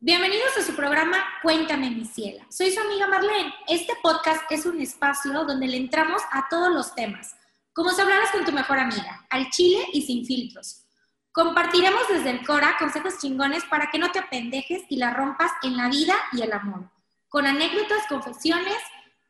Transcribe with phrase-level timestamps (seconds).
[0.00, 2.46] Bienvenidos a su programa Cuéntame mi ciela.
[2.48, 3.52] Soy su amiga Marlene.
[3.66, 7.36] Este podcast es un espacio donde le entramos a todos los temas,
[7.74, 10.86] como si hablaras con tu mejor amiga, al chile y sin filtros.
[11.30, 15.76] Compartiremos desde el Cora consejos chingones para que no te apendejes y la rompas en
[15.76, 16.90] la vida y el amor,
[17.28, 18.78] con anécdotas, confesiones,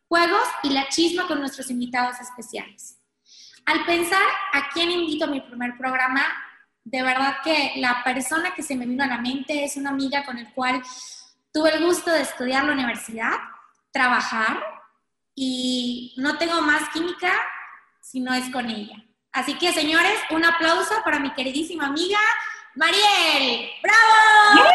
[0.06, 2.98] juegos y la chisma con nuestros invitados especiales.
[3.66, 6.24] Al pensar a quién invito a mi primer programa,
[6.90, 10.24] de verdad que la persona que se me vino a la mente es una amiga
[10.24, 10.82] con el cual
[11.52, 13.32] tuve el gusto de estudiar la universidad,
[13.90, 14.64] trabajar
[15.34, 17.30] y no tengo más química
[18.00, 18.96] si no es con ella.
[19.32, 22.18] Así que, señores, un aplauso para mi queridísima amiga
[22.74, 23.70] Mariel.
[23.82, 24.70] ¡Bravo!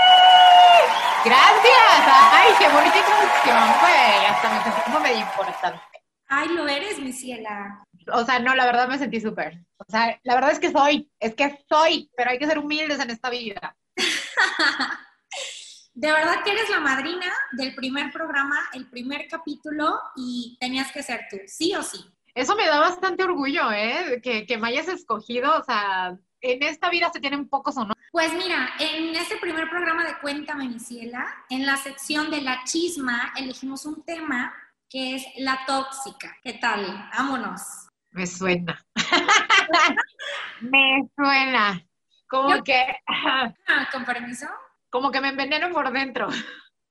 [1.26, 2.32] Gracias.
[2.32, 4.26] Ay, qué bonita introducción, güey.
[4.28, 5.82] Hasta me sentí como medio importante.
[6.28, 7.84] Ay, lo eres, mi ciela.
[8.12, 9.60] O sea, no, la verdad me sentí súper.
[9.78, 13.00] O sea, la verdad es que soy, es que soy, pero hay que ser humildes
[13.00, 13.78] en esta vida.
[15.94, 21.04] de verdad que eres la madrina del primer programa, el primer capítulo y tenías que
[21.04, 22.04] ser tú, sí o sí.
[22.36, 24.20] Eso me da bastante orgullo, ¿eh?
[24.24, 27.94] Que, que me hayas escogido, o sea, en esta vida se tienen pocos o no.
[28.12, 32.64] Pues mira, en este primer programa de Cuéntame mi ciela, en la sección de la
[32.64, 34.54] chisma, elegimos un tema
[34.90, 36.38] que es la tóxica.
[36.44, 37.10] ¿Qué tal?
[37.18, 37.83] Vámonos.
[38.14, 38.86] Me suena.
[40.62, 41.84] me suena.
[42.30, 42.86] Como que.
[43.08, 43.54] ah,
[43.92, 44.48] con permiso.
[44.90, 46.28] Como que me enveneno por dentro.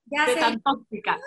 [0.07, 1.19] Ya de tan tóxica.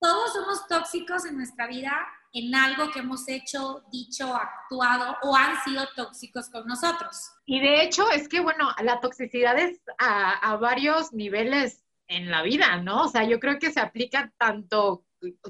[0.00, 1.92] Todos somos tóxicos en nuestra vida
[2.32, 7.32] en algo que hemos hecho, dicho, actuado o han sido tóxicos con nosotros.
[7.46, 12.42] Y de hecho es que, bueno, la toxicidad es a, a varios niveles en la
[12.42, 13.04] vida, ¿no?
[13.04, 15.04] O sea, yo creo que se aplica tanto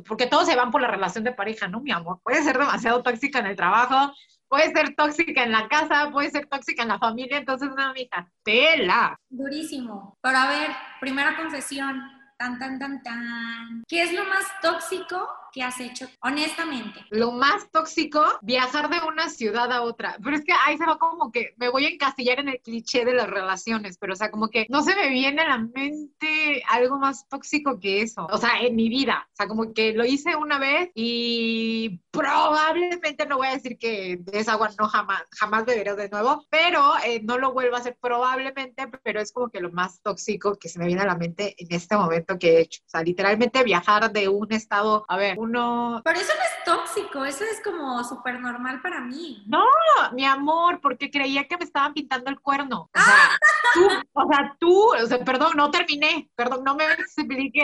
[0.07, 2.21] porque todos se van por la relación de pareja, ¿no, mi amor?
[2.23, 4.15] Puede ser demasiado tóxica en el trabajo,
[4.49, 8.31] puede ser tóxica en la casa, puede ser tóxica en la familia, entonces, no, mija,
[8.43, 9.19] tela.
[9.29, 10.19] Durísimo.
[10.23, 12.03] Pero a ver, primera confesión,
[12.39, 13.83] tan, tan, tan, tan.
[13.87, 17.01] ¿Qué es lo más tóxico que has hecho, honestamente?
[17.11, 20.17] Lo más tóxico, viajar de una ciudad a otra.
[20.23, 23.05] Pero es que ahí se va como que me voy a encastillar en el cliché
[23.05, 26.63] de las relaciones, pero o sea, como que no se me viene a la mente
[26.69, 28.27] algo más tóxico que eso.
[28.31, 29.27] O sea, en mi vida.
[29.33, 34.21] O sea, como que lo hice una vez y probablemente no voy a decir que
[34.33, 37.97] esa agua no jamás, jamás beberé de nuevo, pero eh, no lo vuelvo a hacer
[38.01, 41.55] probablemente, pero es como que lo más tóxico que se me viene a la mente
[41.59, 42.81] en este momento que he hecho.
[42.87, 46.01] O sea, literalmente viajar de un estado, a ver, uno...
[46.05, 49.45] Pero eso no es tóxico, eso es como súper normal para mí.
[49.47, 49.65] No,
[50.13, 52.91] mi amor, porque creía que me estaban pintando el cuerno.
[52.93, 53.39] O sea,
[53.75, 57.63] tú, o sea, tú, o sea, perdón, no terminé, perdón, no me expliqué.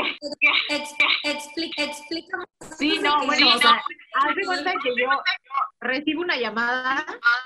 [1.25, 2.45] Explica, explícame.
[2.79, 3.83] Sí, no, bueno, o sea,
[4.15, 5.09] haz de cuenta que yo
[5.81, 7.05] recibo una llamada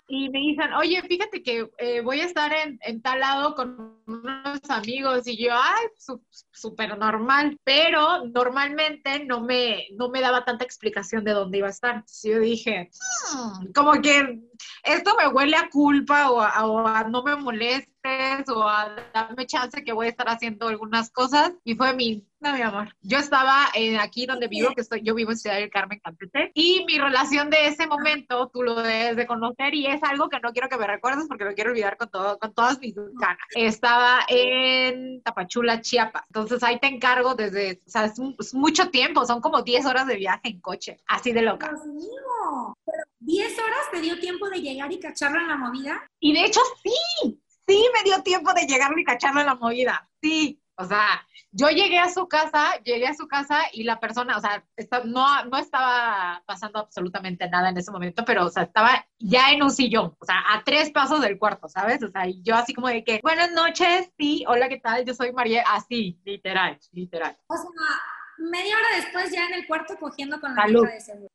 [0.09, 4.01] y me dicen, oye, fíjate que eh, voy a estar en, en, tal lado con
[4.07, 5.87] unos amigos y yo, ay,
[6.53, 11.71] súper normal, pero normalmente no me, no me daba tanta explicación de dónde iba a
[11.71, 11.95] estar.
[11.97, 12.91] Entonces yo dije,
[13.33, 14.41] hmm, como que
[14.83, 17.98] esto me huele a culpa o a, no me molestes
[18.49, 22.53] o a darme chance que voy a estar haciendo algunas cosas y fue mi no,
[22.53, 22.95] mi amor.
[23.03, 26.53] Yo estaba eh, aquí donde vivo, que estoy, yo vivo en Ciudad del Carmen, Campeche,
[26.55, 30.39] y mi relación de ese momento, tú lo debes de conocer, y es algo que
[30.39, 33.39] no quiero que me recuerdes porque lo quiero olvidar con, todo, con todas mis ganas.
[33.57, 36.23] Estaba en Tapachula, Chiapas.
[36.29, 40.17] Entonces ahí te encargo desde, o sea, es, mucho tiempo, son como 10 horas de
[40.17, 41.71] viaje en coche, así de loca.
[41.71, 46.09] Dios mío, pero 10 horas te dio tiempo de llegar y cacharlo en la movida.
[46.21, 50.09] Y de hecho sí, sí me dio tiempo de llegar y cacharlo en la movida,
[50.23, 50.61] sí.
[50.81, 54.41] O sea, yo llegué a su casa, llegué a su casa y la persona, o
[54.41, 54.65] sea,
[55.05, 59.65] no, no estaba pasando absolutamente nada en ese momento, pero, o sea, estaba ya en
[59.65, 62.01] un sillón, o sea, a tres pasos del cuarto, ¿sabes?
[62.05, 65.05] O sea, yo así como de que, buenas noches, sí, hola, ¿qué tal?
[65.05, 67.37] Yo soy María, así, literal, literal.
[67.49, 67.67] O sea,
[68.39, 71.29] media hora después ya en el cuarto cogiendo con la hija de seguro.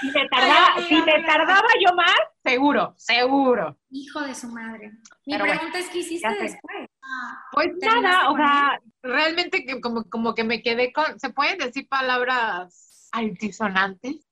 [0.00, 3.78] Si me, tardaba, si me tardaba yo más, seguro, seguro.
[3.90, 4.92] Hijo de su madre.
[5.26, 6.88] Mi pregunta es, ¿qué hiciste después?
[7.52, 13.08] Pues nada, o sea, realmente como, como que me quedé con, ¿se pueden decir palabras
[13.12, 14.28] altisonantes?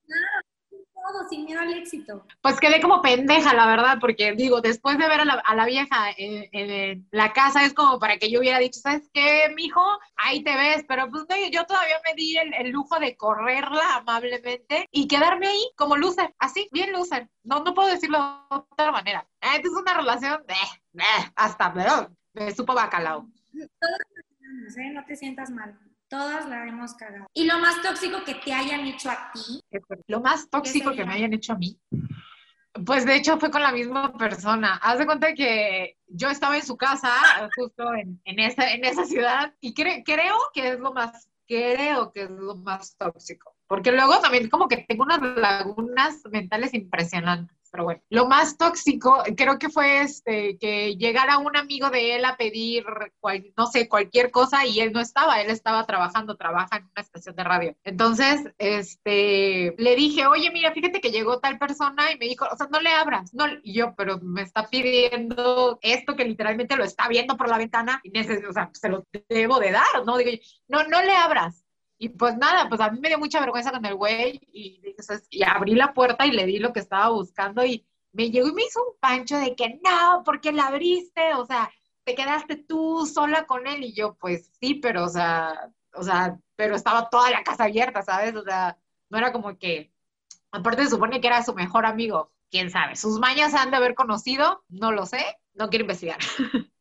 [1.06, 2.24] Todo, sin miedo al éxito.
[2.40, 5.66] Pues quedé como pendeja, la verdad, porque digo, después de ver a la, a la
[5.66, 9.82] vieja en, la casa, es como para que yo hubiera dicho, ¿sabes qué, mijo?
[10.16, 14.88] Ahí te ves, pero pues no, yo todavía me di el, lujo de correrla amablemente
[14.90, 17.28] y quedarme ahí como loser, así, bien loser.
[17.44, 19.26] No, no puedo decirlo de otra manera.
[19.40, 21.02] Ah, es una relación de,
[21.34, 23.26] hasta, pero me supo bacalao.
[23.54, 24.90] ¿eh?
[24.92, 25.78] No te sientas mal.
[26.08, 27.26] Todas la hemos cagado.
[27.34, 29.60] ¿Y lo más tóxico que te hayan hecho a ti?
[30.06, 31.80] Lo más tóxico que me hayan hecho a mí.
[32.84, 34.76] Pues de hecho fue con la misma persona.
[34.76, 37.10] Haz de cuenta que yo estaba en su casa,
[37.56, 40.04] justo en, en, esa, en esa ciudad, y creo
[40.52, 43.55] que es lo más, creo que es lo más tóxico.
[43.66, 48.00] Porque luego también como que tengo unas lagunas mentales impresionantes pero bueno.
[48.08, 52.86] Lo más tóxico, creo que fue este, que llegara un amigo de él a pedir,
[53.54, 57.36] no sé, cualquier cosa y él no estaba, él estaba trabajando, trabaja en una estación
[57.36, 57.76] de radio.
[57.84, 62.56] Entonces, este, le dije, oye, mira, fíjate que llegó tal persona y me dijo, o
[62.56, 66.84] sea, no le abras, no, y yo, pero me está pidiendo esto que literalmente lo
[66.84, 70.16] está viendo por la ventana y o sea, se lo debo de dar, ¿no?
[70.16, 70.30] Digo,
[70.68, 71.65] no, no le abras.
[71.98, 74.82] Y pues nada, pues a mí me dio mucha vergüenza con el güey y,
[75.46, 78.64] abrí la puerta y le di lo que estaba buscando y me llegó y me
[78.64, 81.34] hizo un pancho de que no, ¿por qué la abriste?
[81.34, 81.70] O sea,
[82.04, 86.38] te quedaste tú sola con él y yo pues sí, pero o sea, o sea,
[86.54, 88.34] pero estaba toda la casa abierta, ¿sabes?
[88.36, 88.78] O sea,
[89.10, 89.92] no era como que,
[90.50, 93.94] aparte se supone que era su mejor amigo, quién sabe, sus mañas han de haber
[93.94, 96.18] conocido, no lo sé, no quiero investigar.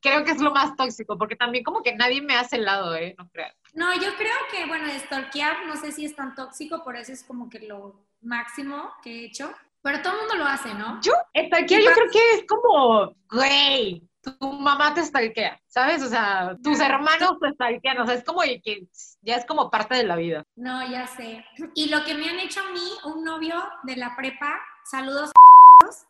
[0.00, 2.94] creo que es lo más tóxico, porque también como que nadie me hace el lado,
[2.94, 3.14] ¿eh?
[3.18, 3.48] No creo.
[3.74, 7.22] No, yo creo que, bueno, stalkear no sé si es tan tóxico, por eso es
[7.24, 9.52] como que lo máximo que he hecho.
[9.82, 11.00] Pero todo el mundo lo hace, ¿no?
[11.00, 16.02] Yo, stalkear yo creo que es como, güey, tu mamá te stalkea, ¿sabes?
[16.02, 18.88] O sea, tus hermanos te stalkean, o sea, es como que
[19.22, 20.44] ya es como parte de la vida.
[20.56, 21.44] No, ya sé.
[21.74, 25.30] Y lo que me han hecho a mí, un novio de la prepa, saludos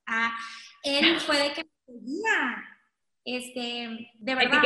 [0.07, 0.33] a
[0.83, 2.76] él fue de que me seguía
[3.27, 4.63] este, de verdad,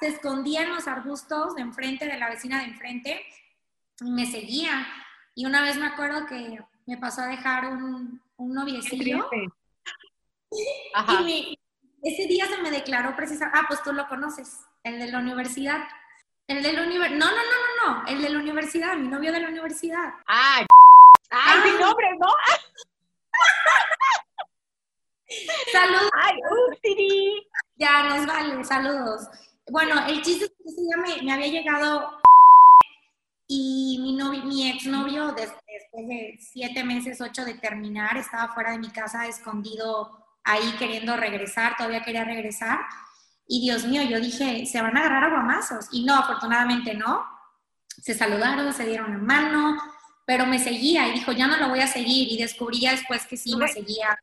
[0.00, 3.24] se escondía en los arbustos de enfrente, de la vecina de enfrente,
[4.00, 4.86] y me seguía.
[5.34, 9.28] Y una vez me acuerdo que me pasó a dejar un, un noviecillo.
[12.00, 15.18] Y ese día se me declaró precisamente, ah, pues tú lo conoces, el de la
[15.18, 15.80] universidad.
[16.46, 19.32] El de la universidad, no, no, no, no, no, el de la universidad, mi novio
[19.32, 20.14] de la universidad.
[20.26, 20.64] Ay,
[21.30, 22.28] ay, mi nombre, ¿no?
[25.72, 26.10] Saludos.
[26.14, 26.36] Ay,
[27.76, 29.28] Ya, nos vale, saludos.
[29.70, 32.18] Bueno, el chiste es que ya me, me había llegado
[33.46, 38.78] y mi, novio, mi exnovio, después de siete meses, ocho de terminar, estaba fuera de
[38.78, 42.80] mi casa, escondido ahí queriendo regresar, todavía quería regresar.
[43.46, 45.86] Y Dios mío, yo dije, se van a agarrar a guamazos.
[45.92, 47.24] Y no, afortunadamente no.
[48.02, 49.78] Se saludaron, se dieron la mano,
[50.26, 52.28] pero me seguía y dijo, ya no lo voy a seguir.
[52.30, 54.18] Y descubrí después que sí me seguía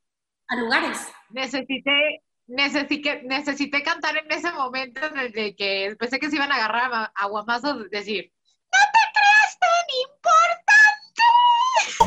[0.47, 1.07] a lugares.
[1.29, 7.11] Necesité, necesité, necesité cantar en ese momento desde que pensé que se iban a agarrar
[7.13, 8.31] a, guamazos, decir,
[8.71, 9.85] ¡No te creas tan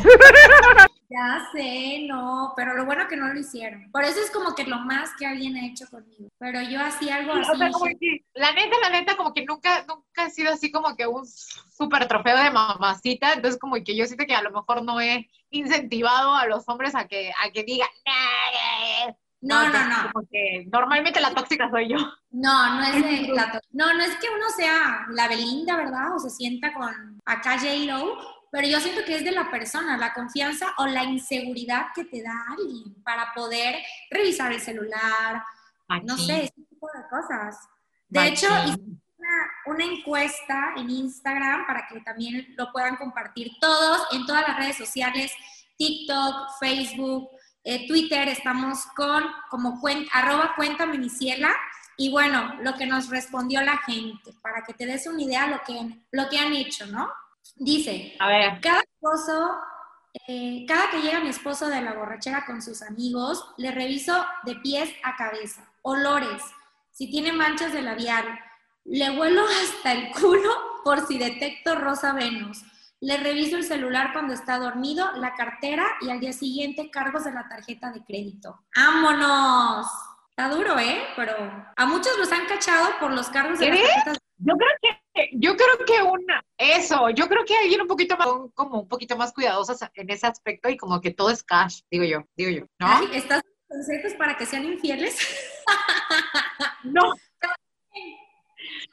[0.03, 0.89] importante!
[1.11, 3.91] Ya sé, no, pero lo bueno que no lo hicieron.
[3.93, 6.29] Por eso es como que lo más que alguien ha hecho conmigo.
[6.39, 8.23] Pero yo hacía algo así.
[8.35, 12.07] la neta, la neta, como que nunca, nunca he sido así como que un súper
[12.07, 13.33] trofeo de mamacita.
[13.33, 16.95] Entonces, como que yo siento que a lo mejor no he incentivado a los hombres
[16.95, 17.89] a que, a que digan,
[19.41, 20.13] no, no, no.
[20.13, 21.99] Como que normalmente la tóxica soy yo.
[22.31, 26.15] No, no es de la No, no es que uno sea la Belinda, ¿verdad?
[26.15, 28.19] O se sienta con acá J-Lo,
[28.51, 32.23] pero yo siento que es de la persona, la confianza o la inseguridad que te
[32.23, 33.77] da alguien para poder
[34.11, 35.43] revisar el celular,
[36.05, 37.69] no sé, ese tipo de cosas.
[38.09, 38.49] De hecho,
[39.67, 44.77] una, encuesta en Instagram para que también lo puedan compartir todos en todas las redes
[44.77, 45.33] sociales,
[45.77, 47.31] TikTok, Facebook,
[47.65, 51.55] eh, Twitter, estamos con como cuenta, arroba cuenta miniciela.
[51.97, 55.61] Y bueno, lo que nos respondió la gente, para que te des una idea lo
[55.67, 57.11] que, lo que han hecho, ¿no?
[57.57, 58.61] Dice, a ver.
[58.61, 59.59] cada esposo,
[60.29, 64.55] eh, cada que llega mi esposo de la borrachera con sus amigos, le reviso de
[64.57, 66.41] pies a cabeza, olores,
[66.93, 68.27] si tiene manchas de labial,
[68.89, 70.51] le vuelo hasta el culo
[70.83, 72.63] por si detecto rosa Venus.
[73.01, 77.33] Le reviso el celular cuando está dormido, la cartera y al día siguiente cargos de
[77.33, 78.65] la tarjeta de crédito.
[78.75, 79.87] ¡Vámonos!
[80.31, 81.05] Está duro, ¿eh?
[81.17, 81.35] Pero
[81.77, 84.19] a muchos los han cachado por los cargos de las tarjetas.
[84.39, 84.99] Yo creo que
[85.33, 89.17] yo creo que una, eso, yo creo que alguien un poquito más, como un poquito
[89.17, 92.67] más cuidadosas en ese aspecto y como que todo es cash, digo yo, digo yo,
[92.79, 93.13] ¿no?
[93.13, 95.19] ¿Estás consejos para que sean infieles?
[96.85, 97.13] no.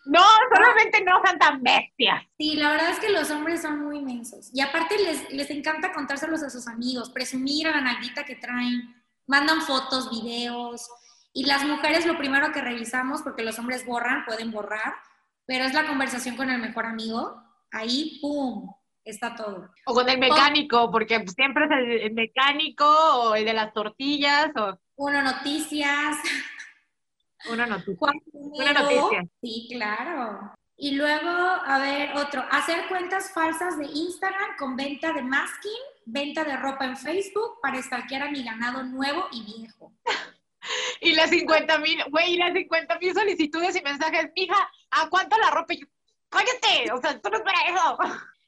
[0.05, 2.23] No, solamente no sean tan bestias.
[2.37, 4.49] Sí, la verdad es que los hombres son muy inmensos.
[4.53, 9.03] Y aparte les, les encanta contárselos a sus amigos, presumir a la naguita que traen,
[9.27, 10.87] mandan fotos, videos.
[11.33, 14.93] Y las mujeres lo primero que revisamos, porque los hombres borran, pueden borrar,
[15.45, 18.71] pero es la conversación con el mejor amigo, ahí, ¡pum!,
[19.03, 19.69] está todo.
[19.85, 24.49] O con el mecánico, porque siempre es el, mecánico o el de las tortillas.
[24.55, 24.77] O...
[24.95, 26.17] Uno noticias.
[27.49, 28.11] Una noticia.
[28.33, 29.23] Una noticia.
[29.41, 30.55] Sí, claro.
[30.77, 35.71] Y luego, a ver, otro, hacer cuentas falsas de Instagram con venta de masking,
[36.05, 39.93] venta de ropa en Facebook para stalkear a mi ganado nuevo y viejo.
[41.01, 45.51] y las 50 mil, güey, las 50 mil solicitudes y mensajes, hija, ¿a cuánto la
[45.51, 45.73] ropa?
[45.73, 45.87] Y yo,
[46.29, 47.97] cállate, o sea, tú no es para eso.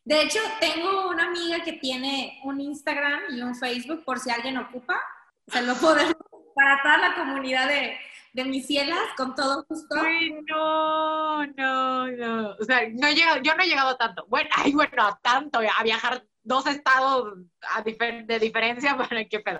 [0.03, 4.57] De hecho, tengo una amiga que tiene un Instagram y un Facebook por si alguien
[4.57, 4.99] ocupa.
[5.47, 6.15] Se lo podemos
[6.55, 7.97] para toda la comunidad de,
[8.37, 9.95] de mis cielas, con todo gusto.
[9.99, 12.51] Ay, no, no, no.
[12.51, 14.27] O sea, no he llegado, yo no he llegado tanto.
[14.29, 17.33] Bueno, ay, bueno, tanto, a viajar dos estados
[17.73, 19.59] a de diferencia, para qué pedo.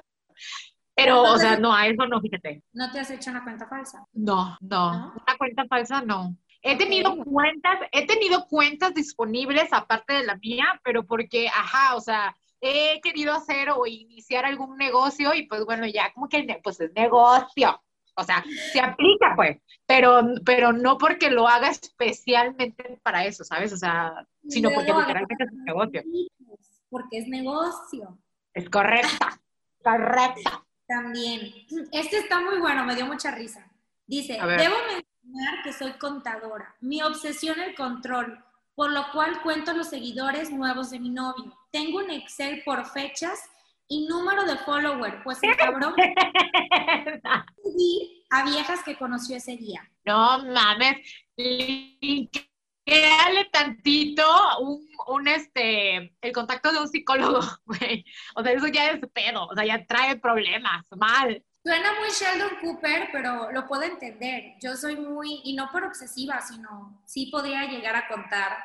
[0.95, 2.63] Pero, o sea, no, a eso no, fíjate.
[2.73, 4.05] ¿No te has hecho una cuenta falsa?
[4.13, 6.35] No, no, una cuenta falsa no.
[6.61, 12.01] He tenido cuentas, he tenido cuentas disponibles aparte de la mía, pero porque, ajá, o
[12.01, 16.79] sea, he querido hacer o iniciar algún negocio y pues bueno, ya como que pues
[16.79, 17.81] es negocio.
[18.17, 18.43] O sea,
[18.73, 23.71] se aplica pues, pero, pero no porque lo haga especialmente para eso, ¿sabes?
[23.73, 26.03] O sea, sino porque literalmente es un negocio.
[26.89, 28.17] Porque es negocio.
[28.53, 29.39] Es correcta,
[29.83, 30.63] correcta.
[30.87, 31.53] También.
[31.91, 33.69] Este está muy bueno, me dio mucha risa.
[34.07, 36.75] Dice, debo mencionar que soy contadora.
[36.79, 38.43] Mi obsesión el control,
[38.73, 41.55] por lo cual cuento los seguidores nuevos de mi novio.
[41.71, 43.39] Tengo un Excel por fechas
[43.87, 45.93] y número de follower, pues el cabrón
[48.29, 49.89] a viejas que conoció ese día.
[50.05, 50.97] No mames,
[52.85, 54.23] dale tantito
[54.59, 58.05] un, un, este, el contacto de un psicólogo, güey.
[58.35, 61.43] O sea, eso ya es pedo, o sea, ya trae problemas, mal.
[61.63, 64.53] Suena muy Sheldon Cooper, pero lo puedo entender.
[64.61, 68.57] Yo soy muy, y no por obsesiva, sino sí podría llegar a contar.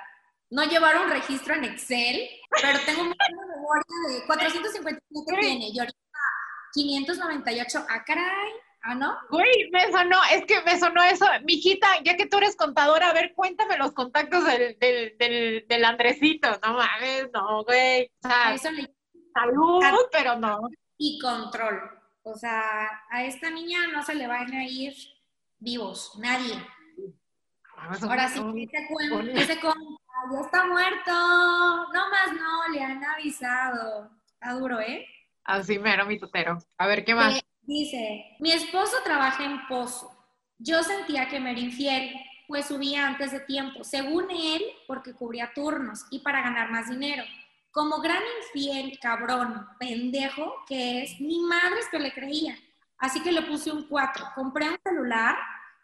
[0.52, 2.28] No llevar un registro en Excel,
[2.60, 5.98] pero tengo mucha memoria de 457 tiene y ahorita
[6.74, 7.86] 598.
[7.88, 8.52] ¡Ah, caray!
[8.82, 9.16] ¿Ah, no?
[9.30, 11.24] Güey, me sonó, es que me sonó eso.
[11.44, 15.84] Mijita, ya que tú eres contadora, a ver, cuéntame los contactos del, del, del, del
[15.86, 16.50] Andresito.
[16.62, 18.12] No mames, no, güey.
[18.22, 20.68] O sea, salud, pero no.
[20.98, 21.80] Y control.
[22.24, 24.92] O sea, a esta niña no se le van a ir
[25.60, 26.54] vivos, nadie.
[27.78, 29.58] Ah, Ahora sí, ese cuento, ese
[30.30, 31.12] ya está muerto.
[31.92, 34.10] No más no, le han avisado.
[34.26, 35.06] Está duro, ¿eh?
[35.44, 36.58] Así mero, mi tutero.
[36.78, 37.40] A ver, ¿qué más?
[37.62, 40.10] Dice, mi esposo trabaja en Pozo.
[40.58, 42.14] Yo sentía que me era infiel,
[42.46, 47.24] pues subía antes de tiempo, según él, porque cubría turnos y para ganar más dinero.
[47.70, 52.56] Como gran infiel, cabrón, pendejo que es, mi madre es que le creía.
[52.98, 54.26] Así que le puse un 4.
[54.34, 55.36] Compré un celular,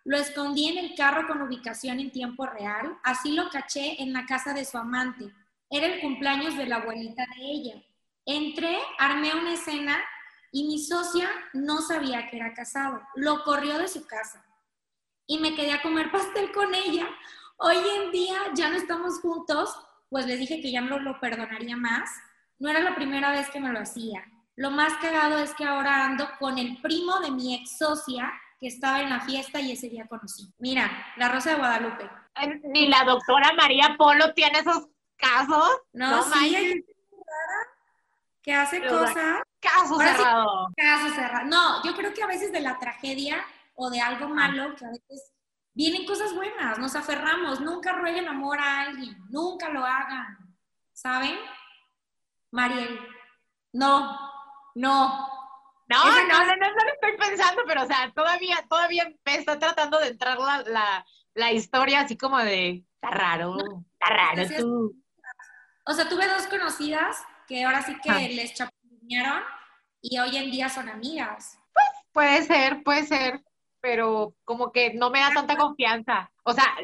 [0.09, 4.25] lo escondí en el carro con ubicación en tiempo real, así lo caché en la
[4.25, 5.31] casa de su amante.
[5.69, 7.83] Era el cumpleaños de la abuelita de ella.
[8.25, 9.99] Entré, armé una escena
[10.51, 13.03] y mi socia no sabía que era casado.
[13.17, 14.43] Lo corrió de su casa
[15.27, 17.07] y me quedé a comer pastel con ella.
[17.59, 19.77] Hoy en día ya no estamos juntos,
[20.09, 22.09] pues le dije que ya no lo perdonaría más.
[22.59, 24.25] No era la primera vez que me lo hacía.
[24.57, 28.67] Lo más cagado es que ahora ando con el primo de mi ex socia que
[28.67, 30.53] estaba en la fiesta y ese día conocí.
[30.59, 32.11] Mira, la Rosa de Guadalupe.
[32.65, 35.81] Ni la doctora María Polo tiene esos casos.
[35.93, 36.85] No, no sí,
[38.43, 40.69] que hace cosas Caso cerrado.
[40.77, 41.47] caso cerrado.
[41.47, 44.91] No, yo creo que a veces de la tragedia o de algo malo, que a
[44.91, 45.33] veces
[45.75, 50.39] vienen cosas buenas, nos aferramos, nunca rueguen amor a alguien, nunca lo hagan,
[50.93, 51.37] ¿saben?
[52.51, 52.99] Mariel,
[53.73, 54.19] no,
[54.75, 55.28] no.
[55.89, 59.59] No, no, no, no, no, lo estoy pensando, pero o sea, todavía, todavía me está
[59.59, 63.57] tratando de entrar la, la, la historia así como de, está raro,
[63.93, 65.03] está raro tú.
[65.87, 67.17] O sea, tuve dos conocidas
[67.47, 68.19] que ahora sí que ah.
[68.19, 68.55] les
[70.03, 71.59] y hoy en día son amigas.
[71.73, 73.43] Pues puede ser, puede ser,
[73.89, 76.31] pero como que no me da tanta confianza.
[76.43, 76.77] O sea,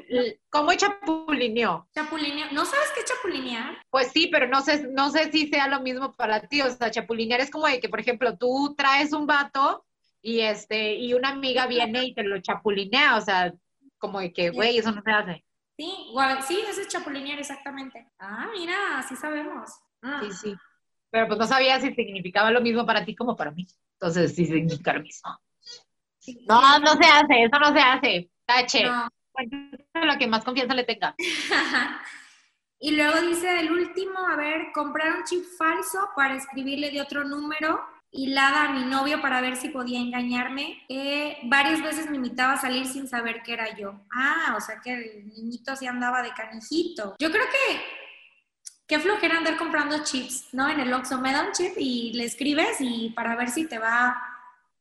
[0.49, 1.87] ¿cómo chapulineó?
[1.95, 2.47] Chapulineó.
[2.53, 3.77] ¿No sabes qué chapulinear?
[3.91, 6.63] Pues sí, pero no sé, no sé si sea lo mismo para ti.
[6.63, 9.85] O sea, chapulinear es como de que, por ejemplo, tú traes un vato
[10.23, 13.19] y este, y una amiga viene y te lo chapulinea.
[13.19, 13.53] O sea,
[13.99, 15.45] como de que, güey, eso no se hace.
[15.77, 15.93] Sí,
[16.49, 18.09] sí, eso es chapulinear exactamente.
[18.19, 19.71] Ah, mira, así sabemos.
[20.01, 20.23] Ah.
[20.23, 20.57] Sí, sí
[21.15, 23.69] pero pues no sabía si significaba lo mismo para ti como para mí.
[24.01, 25.31] Entonces sí significa lo mismo.
[26.49, 28.31] No, no se hace, eso no se hace.
[28.47, 28.85] Tache.
[28.85, 29.09] No.
[29.95, 31.15] lo que más confianza le tenga.
[32.79, 37.25] y luego dice el último, a ver, comprar un chip falso para escribirle de otro
[37.25, 40.85] número y la a mi novio para ver si podía engañarme.
[40.89, 44.01] Eh, varias veces me invitaba a salir sin saber que era yo.
[44.13, 47.17] Ah, o sea que el niñito sí andaba de canijito.
[47.19, 47.81] Yo creo que
[48.87, 50.69] qué flojera andar comprando chips, ¿no?
[50.69, 53.79] En el Oxxo me da un chip y le escribes y para ver si te
[53.79, 54.34] va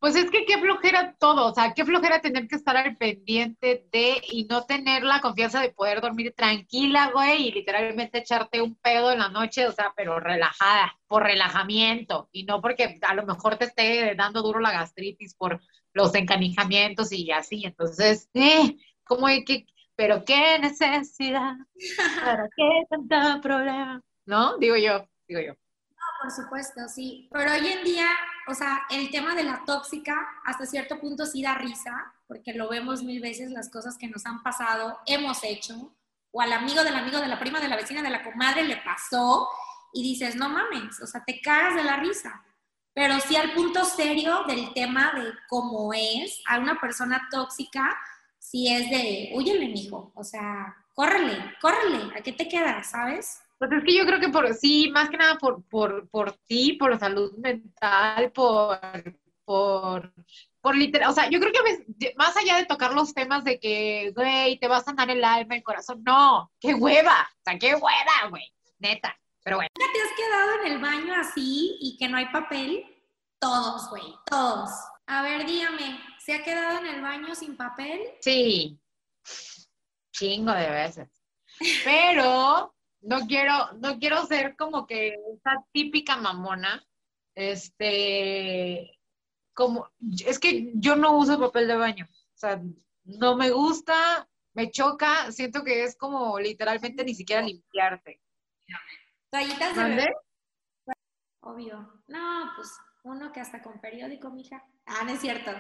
[0.03, 3.87] Pues es que qué flojera todo, o sea, qué flojera tener que estar al pendiente
[3.89, 8.75] de y no tener la confianza de poder dormir tranquila, güey, y literalmente echarte un
[8.75, 13.25] pedo en la noche, o sea, pero relajada, por relajamiento, y no porque a lo
[13.25, 15.61] mejor te esté dando duro la gastritis por
[15.93, 17.63] los encanijamientos y así.
[17.63, 21.53] Entonces, eh, ¿cómo hay que, pero qué necesidad?
[22.21, 24.01] ¿Para qué tanta problema?
[24.25, 24.57] ¿No?
[24.57, 25.53] Digo yo, digo yo
[26.23, 27.27] por supuesto, sí.
[27.33, 28.07] Pero hoy en día,
[28.47, 32.69] o sea, el tema de la tóxica hasta cierto punto sí da risa, porque lo
[32.69, 35.93] vemos mil veces, las cosas que nos han pasado, hemos hecho,
[36.31, 38.77] o al amigo del amigo, de la prima, de la vecina, de la comadre le
[38.77, 39.47] pasó,
[39.93, 42.43] y dices, no mames, o sea, te cagas de la risa.
[42.93, 47.95] Pero sí al punto serio del tema de cómo es a una persona tóxica,
[48.39, 53.42] si es de, huyele, mijo, o sea, córrele, córrele, ¿a qué te quedas, sabes?
[53.57, 56.73] Pues es que yo creo que por sí, más que nada por, por, por ti,
[56.73, 58.79] por salud mental, por,
[59.45, 60.13] por,
[60.61, 64.11] por literal, o sea, yo creo que más allá de tocar los temas de que,
[64.15, 67.75] güey, te vas a sanar el alma, el corazón, no, qué hueva, o sea, qué
[67.75, 69.69] hueva, güey, neta, pero bueno.
[69.73, 72.85] ¿Te has quedado en el baño así y que no hay papel?
[73.39, 74.69] Todos, güey, todos.
[75.05, 78.01] A ver, dígame, ¿se ha quedado en el baño sin papel?
[78.21, 78.79] Sí,
[80.11, 81.09] chingo de veces.
[81.83, 86.85] Pero no quiero, no quiero ser como que esa típica mamona,
[87.35, 88.99] este,
[89.53, 89.89] como,
[90.25, 92.61] es que yo no uso papel de baño, o sea,
[93.03, 98.21] no me gusta, me choca, siento que es como literalmente ni siquiera limpiarte.
[99.29, 100.13] Toallitas de
[101.41, 102.01] Obvio.
[102.07, 102.71] No, pues
[103.03, 104.63] uno que hasta con periódico, mija.
[104.85, 105.51] Ah, no es cierto.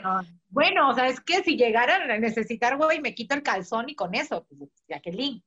[0.47, 3.95] Bueno, o sea, es que si llegaran a necesitar, güey, me quito el calzón y
[3.95, 5.43] con eso, pues, Jacqueline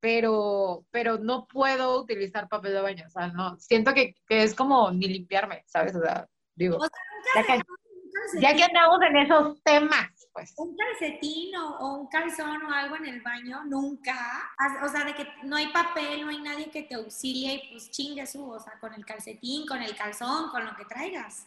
[0.00, 4.54] pero, pero no puedo utilizar papel de baño, o sea, no, siento que, que es
[4.54, 5.94] como ni limpiarme, ¿sabes?
[5.96, 6.78] O sea, digo,
[7.34, 7.62] ya, que,
[8.40, 10.54] ya, que, andamos en esos temas, pues.
[10.56, 14.16] Un calcetín o, un calzón o algo en el baño, nunca,
[14.84, 17.90] o sea, de que no hay papel, no hay nadie que te auxilie y pues
[17.90, 21.46] chingue su, o sea, con el calcetín, con el calzón, con lo que traigas.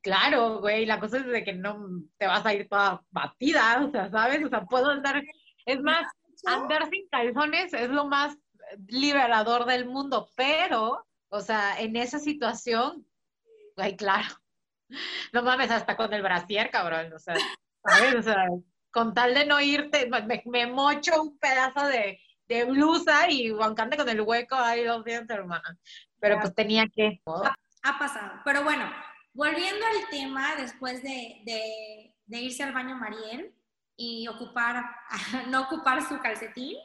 [0.00, 3.90] Claro, güey, la cosa es de que no te vas a ir toda batida, o
[3.90, 4.44] sea, ¿sabes?
[4.44, 5.22] O sea, puedo andar,
[5.66, 6.06] es más,
[6.44, 8.36] andar sin calzones es lo más
[8.88, 13.06] liberador del mundo, pero, o sea, en esa situación,
[13.76, 14.28] ay, claro,
[15.32, 17.36] no mames, hasta con el brasier, cabrón, o sea,
[17.84, 18.14] ¿sabes?
[18.14, 18.46] O sea,
[18.90, 20.08] con tal de no irte,
[20.44, 22.18] me, mocho un pedazo de,
[22.68, 25.78] blusa y bancante con el hueco ahí lo siento, hermana.
[26.20, 27.18] Pero pues tenía que.
[27.82, 28.42] Ha, pasado.
[28.44, 28.92] Pero bueno,
[29.32, 31.40] volviendo al tema, después de,
[32.26, 33.54] de irse al baño Mariel,
[34.02, 34.84] y ocupar,
[35.48, 36.76] no ocupar su calcetín.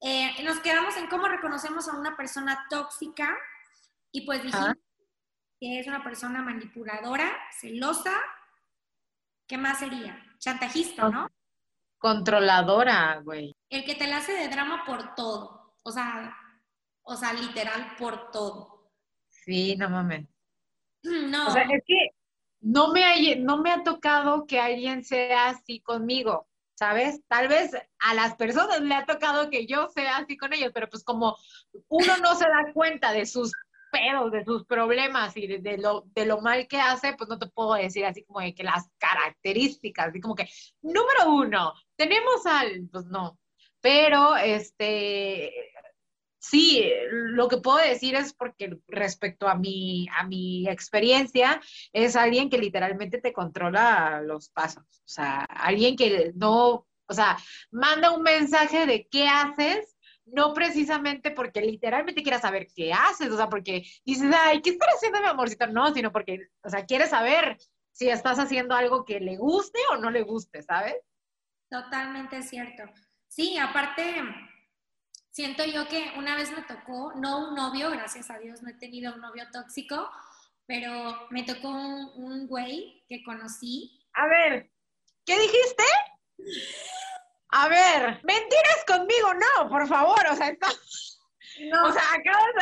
[0.00, 3.36] Eh, nos quedamos en cómo reconocemos a una persona tóxica
[4.12, 4.74] y pues dijimos
[5.58, 8.12] que es una persona manipuladora, celosa.
[9.48, 10.24] ¿Qué más sería?
[10.38, 11.28] Chantajista, ¿no?
[11.98, 13.56] Controladora, güey.
[13.70, 15.76] El que te la hace de drama por todo.
[15.82, 16.36] O sea,
[17.02, 18.92] o sea, literal por todo.
[19.28, 20.26] Sí, no mames.
[21.04, 21.48] No.
[21.48, 22.10] O sea, es que
[22.64, 27.20] no me, ha, no me ha tocado que alguien sea así conmigo, ¿sabes?
[27.28, 30.88] Tal vez a las personas le ha tocado que yo sea así con ellos, pero
[30.88, 31.36] pues como
[31.88, 33.52] uno no se da cuenta de sus
[33.92, 37.48] pedos, de sus problemas y de, lo, de lo mal que hace, pues no te
[37.48, 40.48] puedo decir así como de que las características, así como que,
[40.80, 43.38] número uno, tenemos al, pues no,
[43.82, 45.52] pero este,
[46.46, 51.58] Sí, lo que puedo decir es porque respecto a mi, a mi experiencia,
[51.90, 54.84] es alguien que literalmente te controla los pasos.
[54.84, 57.38] O sea, alguien que no, o sea,
[57.70, 63.38] manda un mensaje de qué haces, no precisamente porque literalmente quiera saber qué haces, o
[63.38, 65.66] sea, porque dices, ay, ¿qué estás haciendo mi amorcito?
[65.68, 67.56] No, sino porque, o sea, quiere saber
[67.90, 70.96] si estás haciendo algo que le guste o no le guste, ¿sabes?
[71.70, 72.82] Totalmente cierto.
[73.28, 74.22] Sí, aparte,
[75.34, 78.74] siento yo que una vez me tocó, no un novio, gracias a Dios no he
[78.74, 80.08] tenido un novio tóxico,
[80.64, 84.00] pero me tocó un, güey que conocí.
[84.14, 84.70] A ver,
[85.26, 85.82] ¿qué dijiste?
[87.48, 91.88] A ver, mentiras conmigo, no, por favor, o sea, No.
[91.88, 92.02] O sea,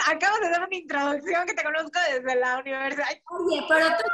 [0.09, 3.07] acabas, de dar una introducción que te conozco desde la universidad.
[3.31, 4.05] Oye, pero tú...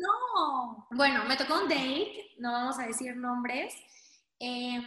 [0.00, 0.86] No.
[0.92, 3.74] Bueno, me tocó un date, no vamos a decir nombres,
[4.40, 4.80] eh,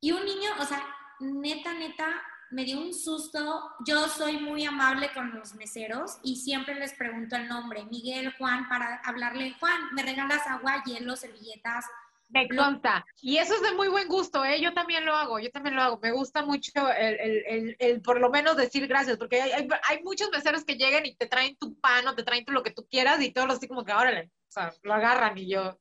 [0.00, 3.70] y un niño, o sea, neta, neta, me dio un susto.
[3.86, 8.68] Yo soy muy amable con los meseros y siempre les pregunto el nombre, Miguel, Juan,
[8.68, 11.84] para hablarle, Juan, ¿me regalas agua, hielo, servilletas?
[12.28, 13.06] Me consta.
[13.20, 14.60] Y eso es de muy buen gusto, ¿eh?
[14.60, 16.00] Yo también lo hago, yo también lo hago.
[16.02, 21.06] Me gusta mucho el, por lo menos decir gracias, porque hay, muchos meseros que llegan
[21.06, 23.68] y te traen tu pan o te traen lo que tú quieras y todos así
[23.68, 25.78] como que, órale, O sea, lo agarran y yo,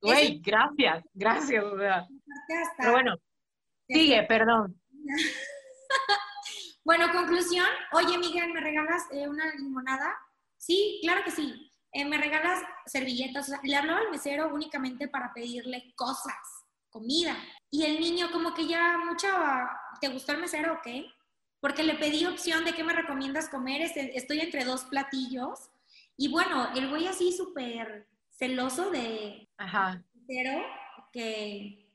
[0.00, 2.06] güey, gracias, gracias, o sea.
[2.78, 3.16] Pero bueno,
[3.88, 4.80] sigue, perdón.
[6.84, 7.66] bueno, conclusión.
[7.92, 10.16] Oye, Miguel, ¿me regalas eh, una limonada?
[10.56, 11.70] Sí, claro que sí.
[11.92, 13.48] Eh, ¿Me regalas servilletas?
[13.48, 16.34] O sea, le hablaba al mesero únicamente para pedirle cosas,
[16.90, 17.36] comida.
[17.70, 19.68] Y el niño como que ya mucha,
[20.00, 21.06] ¿te gustó el mesero o qué?
[21.60, 25.70] Porque le pedí opción de qué me recomiendas comer, estoy entre dos platillos.
[26.16, 30.02] Y bueno, el güey así súper celoso de Ajá.
[30.14, 30.62] mesero
[31.12, 31.87] que,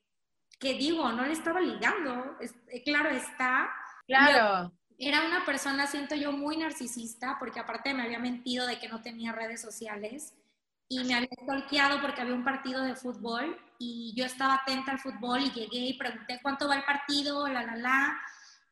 [0.63, 2.37] que digo, no le estaba ligando.
[2.39, 3.69] Eh, claro está.
[4.07, 4.71] Claro.
[4.97, 9.01] Era una persona, siento yo, muy narcisista, porque aparte me había mentido de que no
[9.01, 10.33] tenía redes sociales
[10.87, 14.99] y me había stalkeado porque había un partido de fútbol y yo estaba atenta al
[14.99, 18.21] fútbol y llegué y pregunté cuánto va el partido, la, la, la,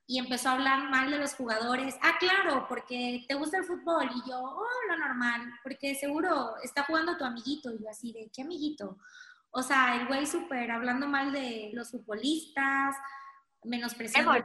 [0.08, 1.96] y empezó a hablar mal de los jugadores.
[2.02, 6.84] Ah, claro, porque te gusta el fútbol y yo, oh, lo normal, porque seguro está
[6.84, 8.98] jugando tu amiguito y yo así de, ¿qué amiguito?
[9.52, 12.96] O sea, el güey súper hablando mal de los futbolistas,
[13.64, 14.34] menospreciando.
[14.34, 14.44] Eh,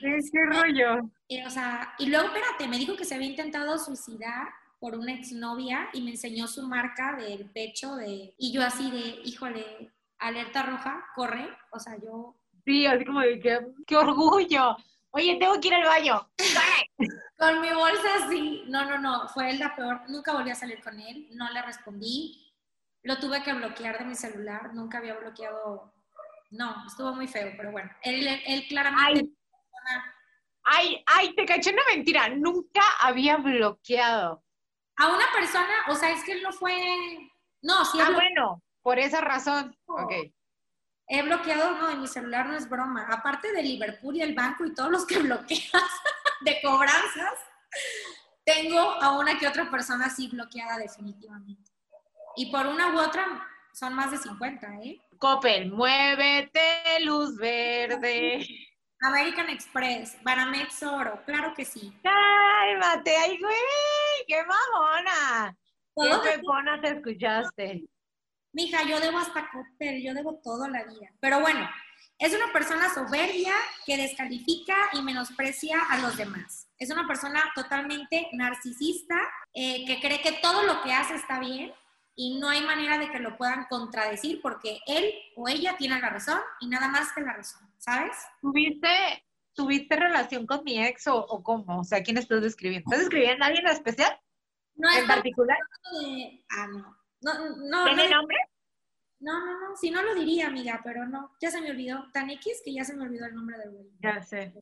[0.00, 1.10] ¿Qué rollo?
[1.28, 5.12] Eh, o sea, y luego, espérate, me dijo que se había intentado suicidar por una
[5.12, 10.62] exnovia y me enseñó su marca del pecho de, y yo así de, híjole, alerta
[10.62, 12.36] roja, corre, o sea, yo...
[12.64, 14.76] Sí, así como de que, qué orgullo.
[15.12, 16.30] Oye, tengo que ir al baño.
[17.38, 18.64] con mi bolsa sí.
[18.68, 20.02] No, no, no, fue la peor.
[20.08, 22.49] Nunca volví a salir con él, no le respondí.
[23.02, 25.92] Lo tuve que bloquear de mi celular, nunca había bloqueado.
[26.50, 29.30] No, estuvo muy feo, pero bueno, él, él claramente...
[30.64, 31.02] Ay.
[31.06, 34.44] ay, te caché una mentira, nunca había bloqueado.
[34.96, 36.76] A una persona, o sea, es que él no fue.
[37.62, 37.98] No, sí.
[38.00, 39.74] Ah, bueno, por esa razón.
[39.86, 40.12] Ok.
[41.06, 43.06] He bloqueado, no, en mi celular no es broma.
[43.10, 45.90] Aparte de Liverpool y el banco y todos los que bloqueas
[46.42, 47.38] de cobranzas,
[48.44, 51.69] tengo a una que otra persona así bloqueada definitivamente.
[52.40, 54.98] Y por una u otra son más de 50, ¿eh?
[55.18, 58.46] Coppel, muévete, luz verde.
[59.02, 61.92] American Express, Banamex Oro, claro que sí.
[62.02, 65.54] Cálmate, ay, güey, qué mamona.
[65.94, 67.84] ¿Qué pepona te escuchaste?
[68.54, 71.12] Mija, yo debo hasta cóctel, yo debo todo la vida.
[71.20, 71.68] Pero bueno,
[72.18, 73.52] es una persona soberbia
[73.84, 76.70] que descalifica y menosprecia a los demás.
[76.78, 79.16] Es una persona totalmente narcisista
[79.52, 81.74] eh, que cree que todo lo que hace está bien
[82.16, 86.10] y no hay manera de que lo puedan contradecir porque él o ella tiene la
[86.10, 88.16] razón y nada más que la razón, ¿sabes?
[88.40, 91.80] ¿Tuviste, ¿tuviste relación con mi ex o, cómo?
[91.80, 92.88] O sea, ¿quién estás describiendo?
[92.88, 94.18] ¿Estás describiendo a alguien especial?
[94.74, 95.58] No, ¿En particular?
[96.50, 96.96] Ah, no.
[97.20, 98.36] no, no ¿Tiene nombre?
[99.20, 102.10] No, no, no, si no lo diría, amiga, pero no, ya se me olvidó.
[102.12, 103.90] Tan X que ya se me olvidó el nombre del güey.
[104.00, 104.54] Ya sé.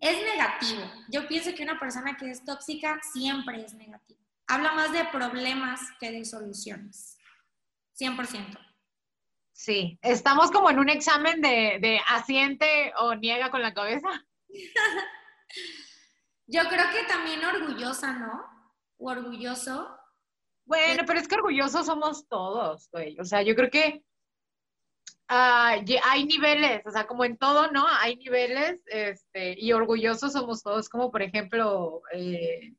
[0.00, 0.82] Es negativo.
[1.08, 5.80] Yo pienso que una persona que es tóxica siempre es negativa habla más de problemas
[6.00, 7.16] que de soluciones.
[7.98, 8.58] 100%.
[9.52, 14.08] Sí, estamos como en un examen de, de asiente o niega con la cabeza.
[16.46, 18.44] Yo creo que también orgullosa, ¿no?
[18.98, 19.96] O orgulloso.
[20.64, 23.18] Bueno, pero es que orgullosos somos todos, güey.
[23.18, 24.04] O sea, yo creo que
[25.28, 27.86] ah, hay niveles, o sea, como en todo, ¿no?
[27.88, 32.74] Hay niveles, este, y orgullosos somos todos, como por ejemplo, eh,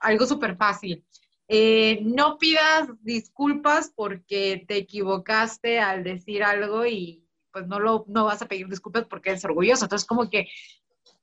[0.00, 1.04] algo súper fácil.
[1.48, 8.24] Eh, no pidas disculpas porque te equivocaste al decir algo y pues no, lo, no
[8.24, 9.84] vas a pedir disculpas porque eres orgulloso.
[9.84, 10.48] Entonces, como que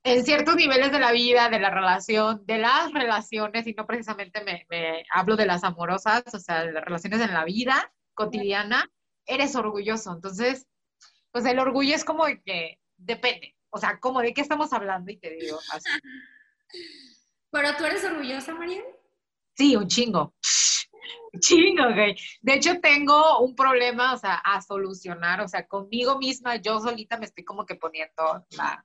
[0.02, 4.42] en ciertos niveles de la vida, de la relación, de las relaciones, y no precisamente
[4.44, 8.90] me, me hablo de las amorosas, o sea, de las relaciones en la vida cotidiana,
[9.26, 10.12] eres orgulloso.
[10.12, 10.66] Entonces,
[11.30, 13.56] pues el orgullo es como de que depende.
[13.70, 15.90] O sea, como de qué estamos hablando y te digo así.
[17.54, 18.82] ¿Pero tú eres orgullosa, María?
[19.54, 20.34] Sí, un chingo.
[21.40, 22.16] chingo, güey.
[22.42, 27.16] De hecho, tengo un problema, o sea, a solucionar, o sea, conmigo misma, yo solita
[27.16, 28.84] me estoy como que poniendo la,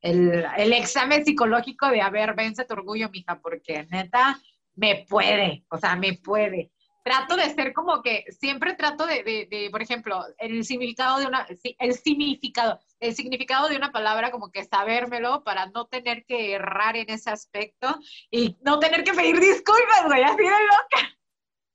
[0.00, 4.40] el, el examen psicológico de, a ver, vence tu orgullo, mija, porque neta,
[4.74, 9.68] me puede, o sea, me puede trato de ser como que siempre trato de, de,
[9.70, 11.46] por ejemplo, el significado de una,
[11.78, 16.96] el significado, el significado de una palabra como que sabérmelo para no tener que errar
[16.96, 17.98] en ese aspecto
[18.30, 21.18] y no tener que pedir disculpas, güey, así de loca.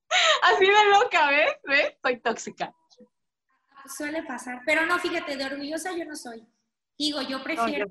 [0.41, 1.57] Así de loca, ¿ves?
[1.65, 1.93] ¿Ves?
[2.01, 2.73] Soy tóxica.
[3.97, 6.47] Suele pasar, pero no, fíjate, de orgullosa yo no soy.
[6.97, 7.87] Digo, yo prefiero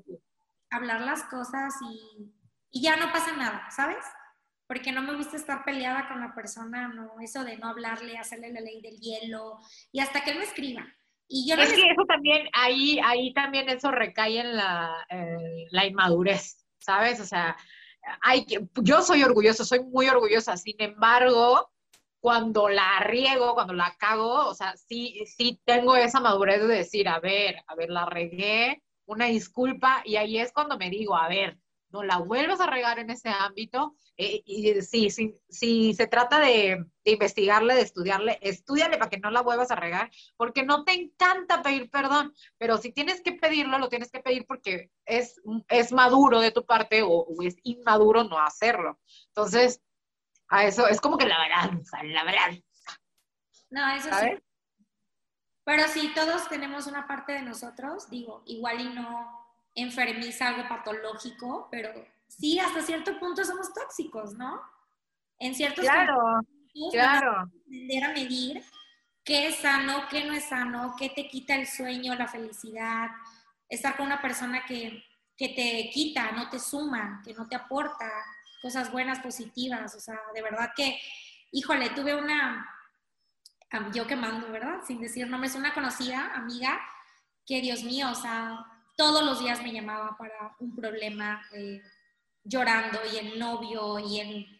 [0.71, 2.33] hablar las cosas y,
[2.71, 4.03] y ya no pasa nada, ¿sabes?
[4.67, 8.51] porque no me gusta estar peleada con la persona, no, eso de no hablarle, hacerle
[8.51, 9.59] la ley del hielo,
[9.93, 10.85] y hasta que él me escriba.
[11.27, 15.05] Y yo es que eso también, ahí, ahí también eso recae en la,
[15.71, 17.19] la inmadurez, ¿sabes?
[17.19, 17.57] O sea,
[18.21, 21.69] hay que, yo soy orgulloso, soy muy orgullosa, sin embargo,
[22.19, 27.07] cuando la riego, cuando la cago, o sea, sí, sí tengo esa madurez de decir,
[27.09, 31.27] a ver, a ver, la regué, una disculpa, y ahí es cuando me digo, a
[31.27, 31.57] ver,
[31.89, 33.95] no la vuelvas a regar en ese ámbito.
[34.17, 35.09] Eh, y sí,
[35.49, 40.09] si se trata de, investigarle, de estudiarle, estudiale para que no la vuelvas a regar,
[40.35, 44.45] porque no te encanta pedir perdón, pero si tienes que pedirlo, lo tienes que pedir
[44.47, 48.99] porque es, es maduro de tu parte o, es inmaduro no hacerlo.
[49.27, 49.81] Entonces,
[50.49, 52.63] a eso es como que la balanza, la balanza.
[53.69, 54.43] No, eso sí.
[55.63, 59.46] Pero si todos tenemos una parte de nosotros, digo, igual y no
[59.77, 61.89] enfermiza, algo patológico, pero
[62.27, 64.61] sí, hasta cierto punto somos tóxicos, ¿no?
[65.39, 66.41] En ciertos claro,
[66.91, 67.39] claro.
[67.41, 68.63] aprender a medir
[69.23, 73.09] qué es sano, qué no es sano, qué te quita el sueño, la felicidad,
[73.69, 75.03] estar con una persona que,
[75.37, 78.09] que te quita, no te suma, que no te aporta
[78.61, 80.99] cosas buenas, positivas, o sea, de verdad que,
[81.51, 82.67] híjole, tuve una,
[83.93, 84.79] yo que mando, ¿verdad?
[84.85, 86.79] Sin decir nombres, una conocida, amiga,
[87.45, 88.65] que Dios mío, o sea,
[88.97, 91.81] todos los días me llamaba para un problema, eh,
[92.43, 94.59] llorando y el novio y el,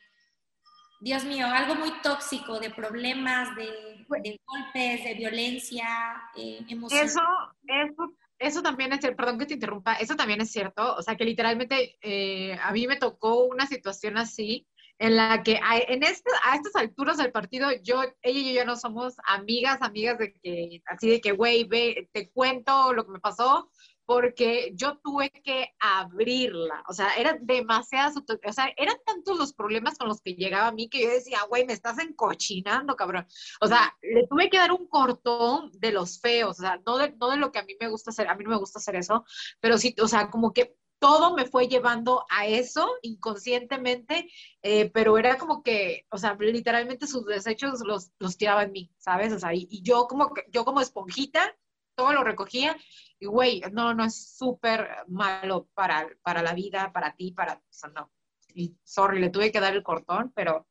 [1.00, 5.88] Dios mío, algo muy tóxico de problemas, de, golpes, de violencia
[6.36, 7.06] eh, emocional.
[7.06, 7.22] Eso,
[7.68, 11.26] eso, eso también es, perdón que te interrumpa, eso también es cierto, o sea que
[11.26, 14.68] literalmente eh, a mí me tocó una situación así
[15.00, 18.66] en la que en este, a estas alturas del partido, yo, ella y yo ya
[18.66, 23.12] no somos amigas, amigas de que, así de que, güey, ve, te cuento lo que
[23.12, 23.70] me pasó,
[24.08, 29.98] porque yo tuve que abrirla, o sea, era demasiadas, o sea, eran tantos los problemas
[29.98, 33.28] con los que llegaba a mí que yo decía, güey, me estás encochinando, cabrón.
[33.60, 37.12] O sea, le tuve que dar un cortón de los feos, o sea, no de,
[37.18, 38.96] no de lo que a mí me gusta hacer, a mí no me gusta hacer
[38.96, 39.26] eso,
[39.60, 45.18] pero sí, o sea, como que todo me fue llevando a eso inconscientemente, eh, pero
[45.18, 49.34] era como que, o sea, literalmente sus desechos los, los tiraba en mí, ¿sabes?
[49.34, 51.54] O sea, y, y yo como, yo como esponjita,
[51.98, 52.78] todo lo recogía
[53.20, 57.62] y güey, no, no es súper malo para, para la vida, para ti, para, o
[57.70, 58.12] sea, no.
[58.54, 60.68] Y sorry, le tuve que dar el cortón, pero,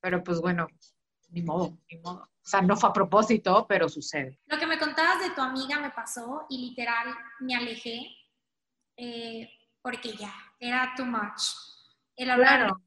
[0.00, 0.66] pero pues bueno,
[1.30, 2.22] ni modo, ni modo.
[2.22, 4.40] O sea, no fue a propósito, pero sucede.
[4.46, 8.06] Lo que me contabas de tu amiga me pasó y literal me alejé
[8.96, 9.50] eh,
[9.80, 11.42] porque ya, era too much.
[12.16, 12.82] El hablar claro.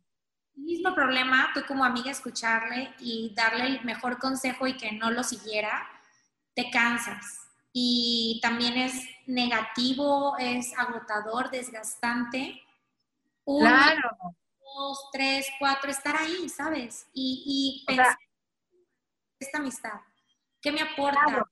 [0.56, 5.24] mismo problema, tú como amiga escucharle y darle el mejor consejo y que no lo
[5.24, 5.88] siguiera,
[6.54, 7.45] te cansas
[7.78, 12.64] y también es negativo, es agotador, desgastante.
[13.44, 14.12] Uno, claro.
[14.78, 17.06] dos, tres, cuatro, estar ahí, ¿sabes?
[17.12, 18.18] Y, y pensar,
[19.38, 20.00] esta amistad,
[20.62, 21.46] ¿qué me aporta?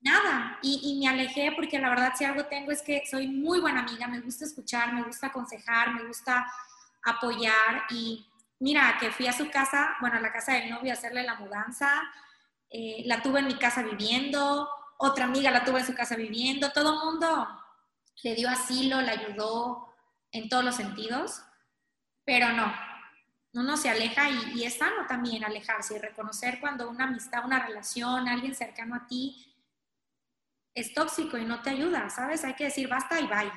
[0.00, 0.58] Nada.
[0.62, 3.80] Y, y, me alejé porque la verdad si algo tengo es que soy muy buena
[3.80, 6.50] amiga, me gusta escuchar, me gusta aconsejar, me gusta
[7.04, 8.26] apoyar y
[8.58, 11.34] mira, que fui a su casa, bueno, a la casa del novio a hacerle la
[11.34, 12.00] mudanza,
[12.70, 14.66] eh, la tuve en mi casa viviendo,
[15.04, 17.48] otra amiga la tuvo en su casa viviendo, todo mundo
[18.22, 19.92] le dio asilo, le ayudó
[20.30, 21.42] en todos los sentidos,
[22.24, 22.72] pero no,
[23.54, 27.66] uno se aleja y, y, es sano también alejarse y reconocer cuando una amistad, una
[27.66, 29.52] relación, alguien cercano a ti
[30.72, 32.44] es tóxico y no te ayuda, ¿sabes?
[32.44, 33.52] Hay que decir basta y bye.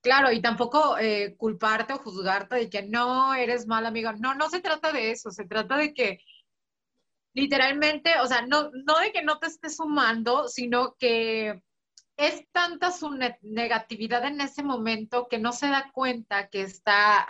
[0.00, 4.12] Claro, y tampoco eh, culparte o juzgarte de que no eres mal amigo.
[4.12, 6.20] No, no se trata de eso, se trata de que
[7.34, 11.62] literalmente, o sea, no, no de que no te estés sumando, sino que
[12.16, 13.10] es tanta su
[13.42, 17.28] negatividad en ese momento que no se da cuenta que está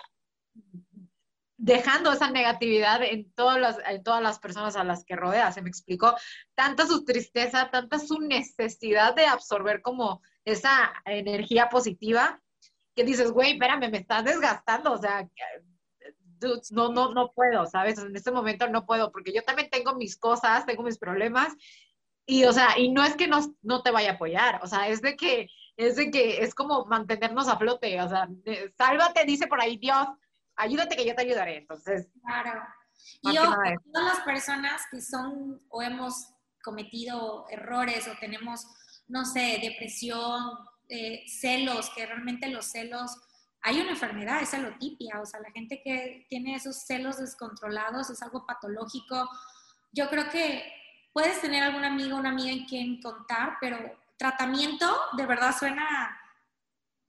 [1.58, 5.60] dejando esa negatividad en todas las, en todas las personas a las que rodea, se
[5.60, 6.16] me explicó,
[6.54, 12.40] tanta su tristeza, tanta su necesidad de absorber como esa energía positiva,
[12.94, 15.28] que dices, güey, espérame, me estás desgastando, o sea,
[16.70, 17.98] no, no, no puedo, ¿sabes?
[17.98, 21.54] En este momento no puedo, porque yo también tengo mis cosas, tengo mis problemas,
[22.26, 24.88] y, o sea, y no es que no, no te vaya a apoyar, o sea,
[24.88, 28.28] es de que, es de que es como mantenernos a flote, o sea,
[28.76, 30.06] sálvate, dice por ahí Dios,
[30.56, 32.08] ayúdate que yo te ayudaré, entonces.
[32.24, 32.62] Claro.
[33.22, 33.42] Y yo,
[33.92, 38.66] todas las personas que son o hemos cometido errores o tenemos,
[39.06, 43.16] no sé, depresión, eh, celos, que realmente los celos
[43.62, 48.22] hay una enfermedad, es celotipia, o sea, la gente que tiene esos celos descontrolados es
[48.22, 49.28] algo patológico.
[49.92, 50.64] Yo creo que
[51.12, 53.78] puedes tener algún amigo, una amiga en quien contar, pero
[54.16, 56.18] tratamiento de verdad suena,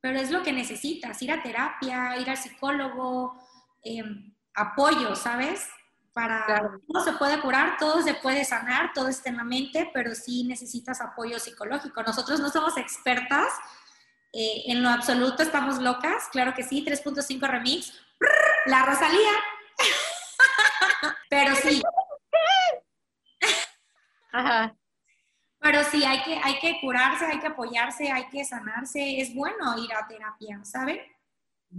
[0.01, 3.37] pero es lo que necesitas, ir a terapia, ir al psicólogo,
[3.83, 5.67] em, apoyo, ¿sabes?
[6.13, 10.15] Para todo se puede curar, todo se puede sanar, todo está en la mente, pero
[10.15, 12.03] sí necesitas apoyo psicológico.
[12.03, 13.47] Nosotros no somos expertas,
[14.33, 17.99] eh, en lo absoluto estamos locas, claro que sí, 3.5 remix.
[18.65, 19.31] La Rosalía.
[21.29, 21.81] Pero sí.
[24.31, 24.75] Ajá.
[25.59, 29.19] Pero sí, hay que, hay que curarse, hay que apoyarse, hay que sanarse.
[29.19, 30.99] Es bueno ir a terapia, ¿saben?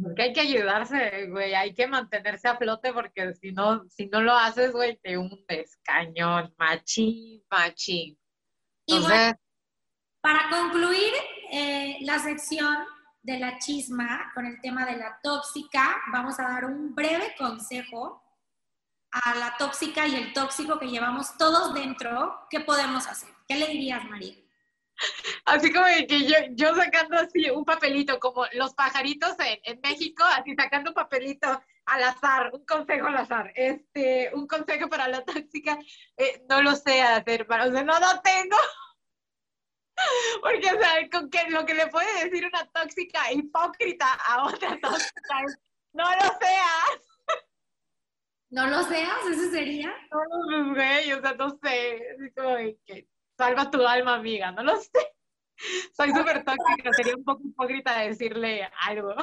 [0.03, 4.21] Porque hay que ayudarse, güey, hay que mantenerse a flote porque si no, si no
[4.21, 8.17] lo haces, güey, te hundes, cañón, machín, machín.
[8.87, 9.35] Entonces...
[10.21, 11.13] para concluir
[11.51, 12.77] eh, la sección
[13.23, 18.23] de la chisma con el tema de la tóxica, vamos a dar un breve consejo
[19.11, 23.29] a la tóxica y el tóxico que llevamos todos dentro, ¿qué podemos hacer?
[23.49, 24.35] ¿Qué le dirías, María?
[25.45, 29.35] Así como que yo, yo sacando así un papelito, como los pajaritos
[29.65, 33.53] en, México, así sacando un papelito al azar, un consejo al azar.
[33.55, 35.79] Este, un consejo para la tóxica,
[36.17, 38.57] eh, no lo sé hacer, o sea, no lo tengo.
[40.43, 44.79] Porque, o sea, con que lo que le puede decir una tóxica hipócrita a otra
[44.81, 45.59] tóxica es,
[45.93, 47.19] no lo seas.
[48.51, 49.19] ¿No lo seas?
[49.31, 49.95] ¿Ese sería?
[50.11, 51.97] No, güey, o sea, no sé.
[51.97, 55.15] Es como que salva tu alma, amiga, no lo sé.
[55.95, 59.15] Soy súper tóxica, sería un poco hipócrita decirle algo.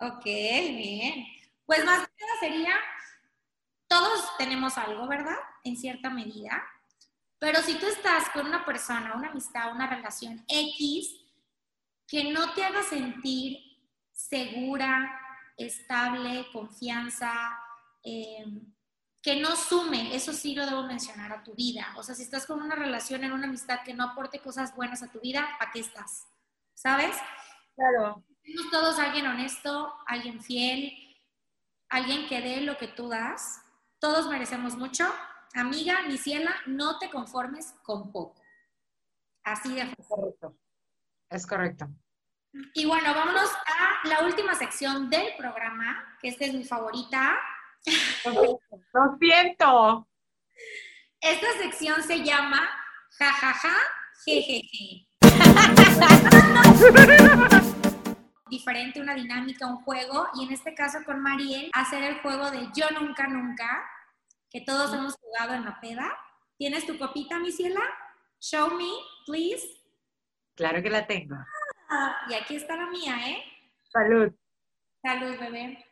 [0.00, 1.24] Ok, bien.
[1.66, 2.74] Pues más que nada sería,
[3.86, 5.38] todos tenemos algo, ¿verdad?
[5.62, 6.62] En cierta medida.
[7.44, 11.14] Pero si tú estás con una persona, una amistad, una relación X,
[12.08, 13.58] que no te haga sentir
[14.10, 15.20] segura,
[15.58, 17.30] estable, confianza,
[18.02, 18.46] eh,
[19.22, 21.92] que no sume, eso sí lo debo mencionar a tu vida.
[21.98, 25.02] O sea, si estás con una relación, en una amistad que no aporte cosas buenas
[25.02, 26.26] a tu vida, ¿para qué estás?
[26.72, 27.14] ¿Sabes?
[27.74, 28.24] Claro.
[28.42, 30.94] Tenemos todos alguien honesto, alguien fiel,
[31.90, 33.60] alguien que dé lo que tú das.
[33.98, 35.12] Todos merecemos mucho.
[35.54, 38.42] Amiga, mi ciela, no te conformes con poco.
[39.44, 39.96] Así de fácil.
[39.98, 40.56] Es correcto.
[41.30, 41.88] Es correcto.
[42.74, 47.36] Y bueno, vámonos a la última sección del programa, que esta es mi favorita,
[48.24, 50.08] lo siento.
[51.20, 52.68] Esta sección se llama
[53.16, 53.76] jajaja,
[54.24, 55.06] jejeje.
[58.50, 60.26] Diferente, una dinámica, un juego.
[60.34, 63.82] Y en este caso con Mariel, hacer el juego de yo nunca, nunca,
[64.54, 66.16] que todos hemos jugado en la peda.
[66.56, 67.80] ¿Tienes tu copita, mi ciela?
[68.40, 68.88] Show me,
[69.26, 69.66] please.
[70.54, 71.34] Claro que la tengo.
[71.90, 73.42] Ah, y aquí está la mía, ¿eh?
[73.92, 74.32] Salud.
[75.02, 75.84] Salud, bebé.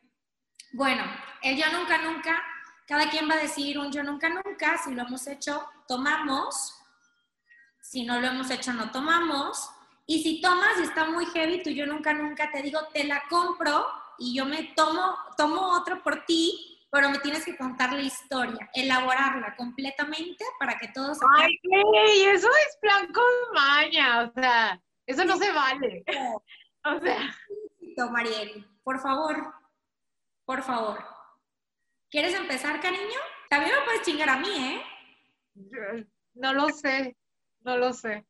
[0.75, 1.03] Bueno,
[1.43, 2.41] el yo nunca, nunca,
[2.87, 6.81] cada quien va a decir un yo nunca, nunca, si lo hemos hecho, tomamos,
[7.81, 9.71] si no lo hemos hecho, no tomamos,
[10.07, 13.25] y si tomas y está muy heavy, tú yo nunca, nunca, te digo, te la
[13.29, 18.03] compro y yo me tomo, tomo otro por ti, pero me tienes que contar la
[18.03, 21.19] historia, elaborarla completamente para que todos...
[21.39, 23.25] Ay, hey, eso es plan con
[23.55, 26.05] maña, o sea, eso no se vale.
[26.85, 27.33] O sea...
[28.11, 29.63] Mariel, por favor
[30.45, 31.03] por favor.
[32.11, 33.19] ¿Quieres empezar, cariño?
[33.49, 36.07] También me puedes chingar a mí, ¿eh?
[36.35, 37.17] No lo sé,
[37.61, 38.27] no lo sé.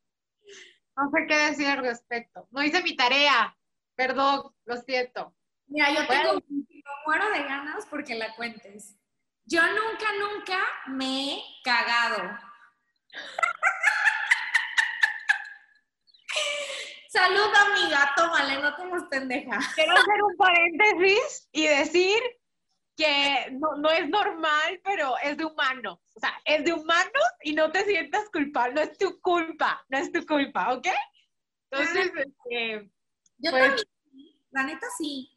[0.96, 2.46] No sé qué decir al respecto.
[2.50, 3.56] No hice mi tarea.
[3.96, 5.34] Perdón, lo siento.
[5.72, 6.64] Mira, yo tengo, me
[7.06, 8.94] muero de ganas porque la cuentes.
[9.46, 10.58] Yo nunca, nunca
[10.88, 12.38] me he cagado.
[17.08, 19.58] Salud, amiga, tómale, no te pendeja.
[19.74, 22.20] Quiero hacer un paréntesis y decir
[22.94, 26.02] que no, es normal, pero es de humano.
[26.14, 27.10] O sea, es de humano
[27.42, 30.88] y no te sientas culpable, no es tu culpa, no es tu culpa, ¿ok?
[31.70, 32.90] Entonces, este,
[33.38, 33.86] Yo pues también,
[34.50, 35.31] la neta sí.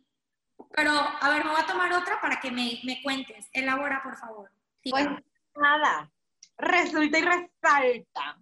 [0.71, 3.49] Pero, a ver, me voy a tomar otra para que me, me cuentes.
[3.54, 4.51] Elabora, por favor.
[4.89, 5.08] Pues
[5.56, 6.12] nada,
[6.58, 8.38] resulta y resalta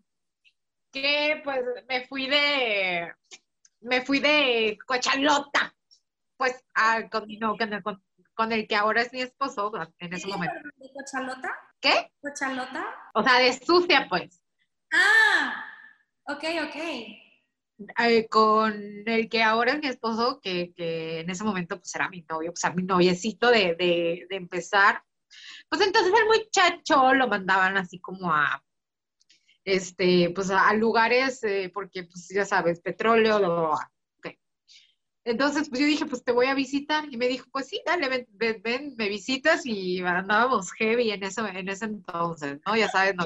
[0.91, 3.13] que pues me fui de,
[3.81, 5.73] me fui de cochalota,
[6.38, 6.63] pues
[7.09, 7.27] con,
[8.36, 10.55] con, el, que ahora es mi esposo en ese momento.
[10.75, 11.51] ¿De cochalota?
[11.79, 12.12] ¿Qué?
[12.21, 12.86] ¿Cochalota?
[13.13, 14.43] O sea, de sucia, pues.
[14.91, 15.65] Ah,
[16.25, 17.22] ok, ok.
[18.00, 18.74] Eh, con
[19.06, 22.63] el que ahora es mi esposo, que, en ese momento pues era mi novio, pues
[22.63, 25.04] era mi noviecito de, de, de empezar.
[25.69, 28.63] Pues entonces el muchacho lo mandaban así como a
[29.65, 33.75] este, pues a, lugares, eh, porque pues ya sabes, petróleo, lo,
[35.25, 37.06] Entonces, pues yo dije, pues te voy a visitar.
[37.10, 41.48] Y me dijo, pues sí, dale, ven, ven, me visitas y andábamos heavy en, eso,
[41.48, 42.75] en ese entonces, ¿no?
[42.75, 43.23] Ya sabes, no.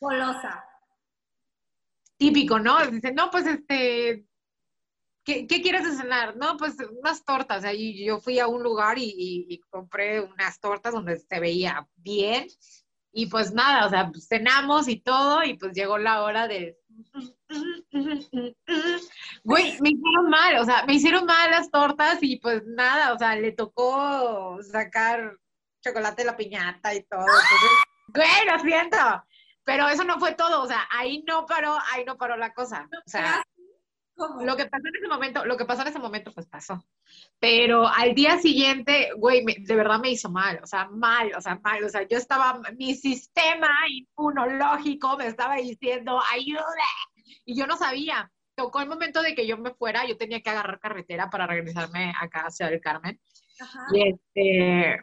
[0.00, 0.64] Golosa.
[2.20, 2.86] Típico, ¿no?
[2.86, 4.26] Dice, no, pues este,
[5.24, 6.36] ¿qué, quieres cenar?
[6.36, 7.64] No, pues unas tortas.
[7.64, 12.46] Ahí yo fui a un lugar y, y compré unas tortas donde se veía bien
[13.12, 16.78] y pues nada, o sea, pues cenamos y todo, y pues llegó la hora de...
[19.42, 23.18] Güey, me hicieron mal, o sea, me hicieron mal las tortas y pues nada, o
[23.18, 25.36] sea, le tocó sacar
[25.82, 27.24] chocolate de la piñata y todo.
[28.08, 28.96] güey, lo siento.
[29.70, 32.88] Pero eso no fue todo, o sea, ahí no paró, ahí no paró la cosa.
[33.06, 33.42] O sea,
[34.16, 34.42] ¿Cómo?
[34.42, 36.84] lo que pasó en ese momento, lo que pasó en ese momento, pues pasó.
[37.38, 41.40] Pero al día siguiente, güey, me- de verdad me hizo mal, o sea, mal, o
[41.40, 46.64] sea, mal, o sea, yo estaba, mi sistema inmunológico me estaba diciendo, ayuda,
[47.44, 48.30] y yo no sabía.
[48.56, 52.12] Tocó el momento de que yo me fuera, yo tenía que agarrar carretera para regresarme
[52.20, 53.18] acá hacia el Carmen.
[53.58, 53.86] Ajá.
[53.92, 55.02] Y este,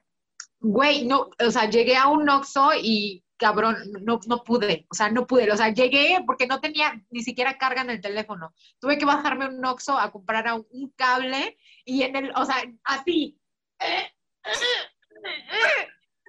[0.59, 5.09] güey, no, o sea, llegué a un Oxxo y cabrón, no, no pude, o sea,
[5.09, 8.53] no pude, o sea, llegué porque no tenía ni siquiera carga en el teléfono.
[8.79, 13.39] Tuve que bajarme un Oxxo a comprar un, cable y en el, o sea, así.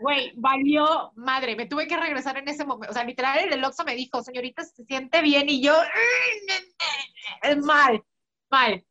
[0.01, 3.85] Güey, valió madre, me tuve que regresar en ese momento, o sea, literal el Oxxo
[3.85, 5.49] me dijo, señorita, ¿se siente bien?
[5.49, 5.75] Y yo,
[7.65, 8.05] mal,
[8.51, 8.85] mal.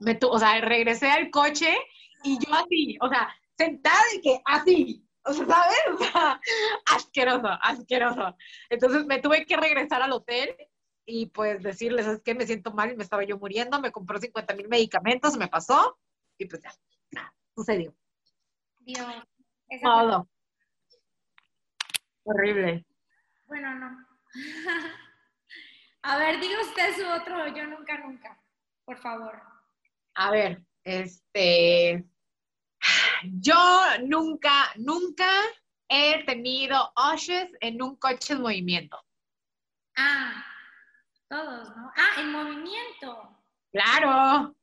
[0.00, 1.74] Me tu- o sea, regresé al coche
[2.24, 5.78] y yo así, o sea, sentada y que así, o sea, ¿sabes?
[5.94, 6.40] O sea,
[6.86, 8.36] asqueroso, asqueroso.
[8.68, 10.54] Entonces me tuve que regresar al hotel
[11.06, 14.54] y pues decirles, es que me siento mal, me estaba yo muriendo, me compró 50
[14.54, 15.98] mil medicamentos, me pasó
[16.38, 16.72] y pues ya,
[17.10, 17.94] ya, sucedió.
[18.80, 19.06] Dios.
[19.68, 20.28] fue- Todo.
[22.24, 22.84] Horrible.
[23.46, 24.06] Bueno, no.
[26.02, 28.38] A ver, diga usted su otro yo nunca, nunca.
[28.84, 29.40] Por favor.
[30.14, 32.04] A ver, este,
[33.40, 33.54] yo
[34.02, 35.28] nunca, nunca
[35.88, 38.98] he tenido oshes en un coche en movimiento.
[39.96, 40.44] Ah,
[41.28, 41.90] todos, ¿no?
[41.96, 43.38] Ah, en movimiento.
[43.72, 44.54] Claro.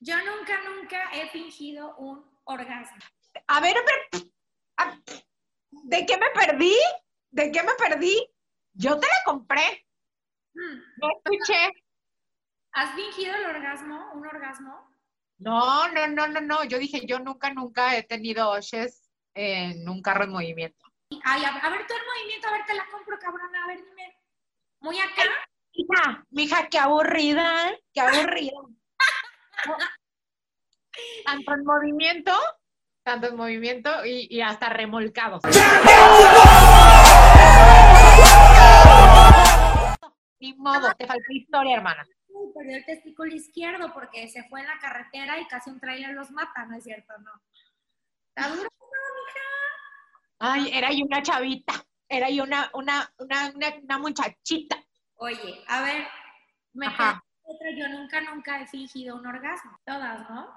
[0.00, 2.98] Yo nunca, nunca he fingido un orgasmo.
[3.46, 3.76] A ver,
[4.10, 4.94] pero,
[5.70, 6.76] ¿de qué me perdí?
[7.30, 8.16] ¿De qué me perdí?
[8.74, 9.86] Yo te la compré.
[10.54, 11.72] Hmm, No escuché.
[12.72, 14.12] ¿Has fingido el orgasmo?
[14.12, 14.97] ¿Un orgasmo?
[15.38, 16.64] No, no, no, no, no.
[16.64, 20.84] Yo dije, yo nunca, nunca he tenido oshes en un carro en movimiento.
[21.24, 23.64] Ay, a, a ver, tú el movimiento, a ver, te la compro, cabrona.
[23.64, 24.16] A ver, dime.
[24.80, 25.22] Muy acá.
[25.74, 28.60] Mija, mija, qué aburrida, qué aburrida.
[31.24, 32.32] Tanto en movimiento,
[33.04, 35.42] tanto en movimiento y, y hasta remolcados.
[40.40, 42.04] Ni modo, te faltó historia, hermana.
[42.58, 46.30] Perdió el testículo izquierdo porque se fue en la carretera y casi un trailer los
[46.32, 47.16] mata, ¿no es cierto?
[47.18, 47.30] No.
[48.34, 48.86] Está duro, no,
[49.26, 49.40] mija.
[50.40, 51.74] Ay, era y una chavita,
[52.08, 54.76] era y una, una, una, una, una muchachita.
[55.14, 56.08] Oye, a ver,
[56.72, 57.22] me otra.
[57.76, 59.78] Yo nunca, nunca he fingido un orgasmo.
[59.86, 60.52] Todas, ¿no?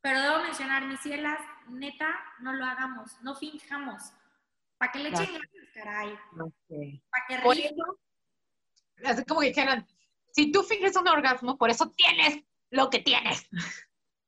[0.00, 2.08] Pero debo mencionar, mis cielas, neta,
[2.38, 4.12] no lo hagamos, no finjamos.
[4.78, 5.40] ¿Para qué le echen Claro.
[5.52, 6.18] ganas, caray?
[6.32, 7.02] No sé.
[7.10, 7.98] ¿Para qué eso,
[9.04, 9.84] así como dijeron,
[10.38, 13.48] si tú finges un orgasmo, por eso tienes lo que tienes.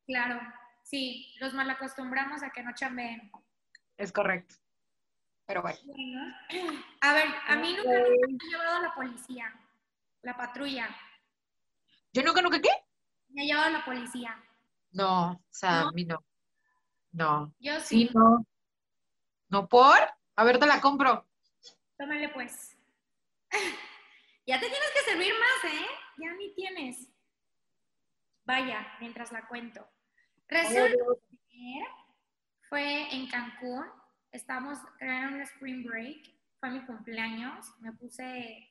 [0.05, 0.41] Claro,
[0.83, 3.31] sí, los malacostumbramos a que no chambeen.
[3.95, 4.55] Es correcto.
[5.45, 5.77] Pero bueno.
[5.85, 6.35] Bueno,
[6.99, 9.53] a ver, a mí nunca, nunca me ha llevado la policía,
[10.23, 10.89] la patrulla.
[12.11, 12.71] ¿Yo nunca, nunca qué?
[13.29, 14.35] Me ha llevado la policía.
[14.91, 15.87] No, o sea, ¿No?
[15.87, 16.21] a mí no.
[17.13, 17.53] No.
[17.59, 18.45] Yo Sí, sí, no.
[19.47, 19.97] ¿No por?
[20.35, 21.25] A ver, te la compro.
[21.97, 22.75] tómale pues.
[24.51, 25.85] Ya te tienes que servir más, ¿eh?
[26.17, 27.07] Ya ni tienes.
[28.43, 29.87] Vaya, mientras la cuento.
[30.49, 30.91] Resulta
[31.49, 31.85] que
[32.67, 33.85] fue en Cancún,
[34.29, 38.69] estamos en un spring break, fue mi cumpleaños, me puse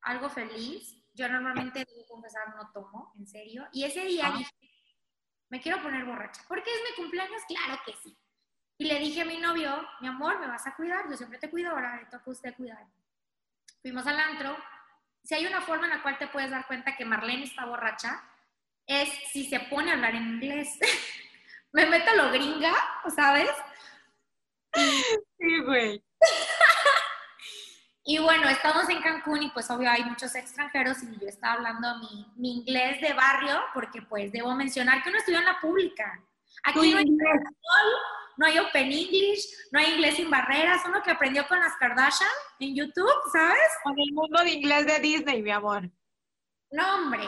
[0.00, 0.96] algo feliz.
[1.12, 3.68] Yo normalmente, debo confesar, no tomo, en serio.
[3.70, 4.38] Y ese día Ah.
[4.38, 4.50] dije,
[5.50, 6.42] me quiero poner borracha.
[6.48, 7.42] ¿Por qué es mi cumpleaños?
[7.46, 8.16] Claro que sí.
[8.78, 11.06] Y le dije a mi novio, mi amor, ¿me vas a cuidar?
[11.10, 12.86] Yo siempre te cuido, ahora le toca a usted cuidar.
[13.82, 14.56] Fuimos al antro.
[15.22, 18.22] Si hay una forma en la cual te puedes dar cuenta que Marlene está borracha,
[18.86, 20.68] es si se pone a hablar en inglés.
[21.72, 22.74] me meto a lo gringa,
[23.14, 23.50] ¿sabes?
[24.74, 26.02] Sí, güey.
[28.04, 31.98] Y bueno, estamos en Cancún y pues obvio hay muchos extranjeros y yo estaba hablando
[31.98, 36.20] mi, mi inglés de barrio porque pues debo mencionar que uno estudió en la pública.
[36.64, 37.92] Aquí no hay español,
[38.36, 42.30] no hay Open English, no hay inglés sin barreras, uno que aprendió con las Kardashian
[42.60, 43.70] en YouTube, ¿sabes?
[43.82, 45.90] Con el mundo de inglés de Disney, mi amor.
[46.70, 47.24] No, hombre.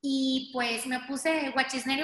[0.00, 2.00] Y pues me puse is net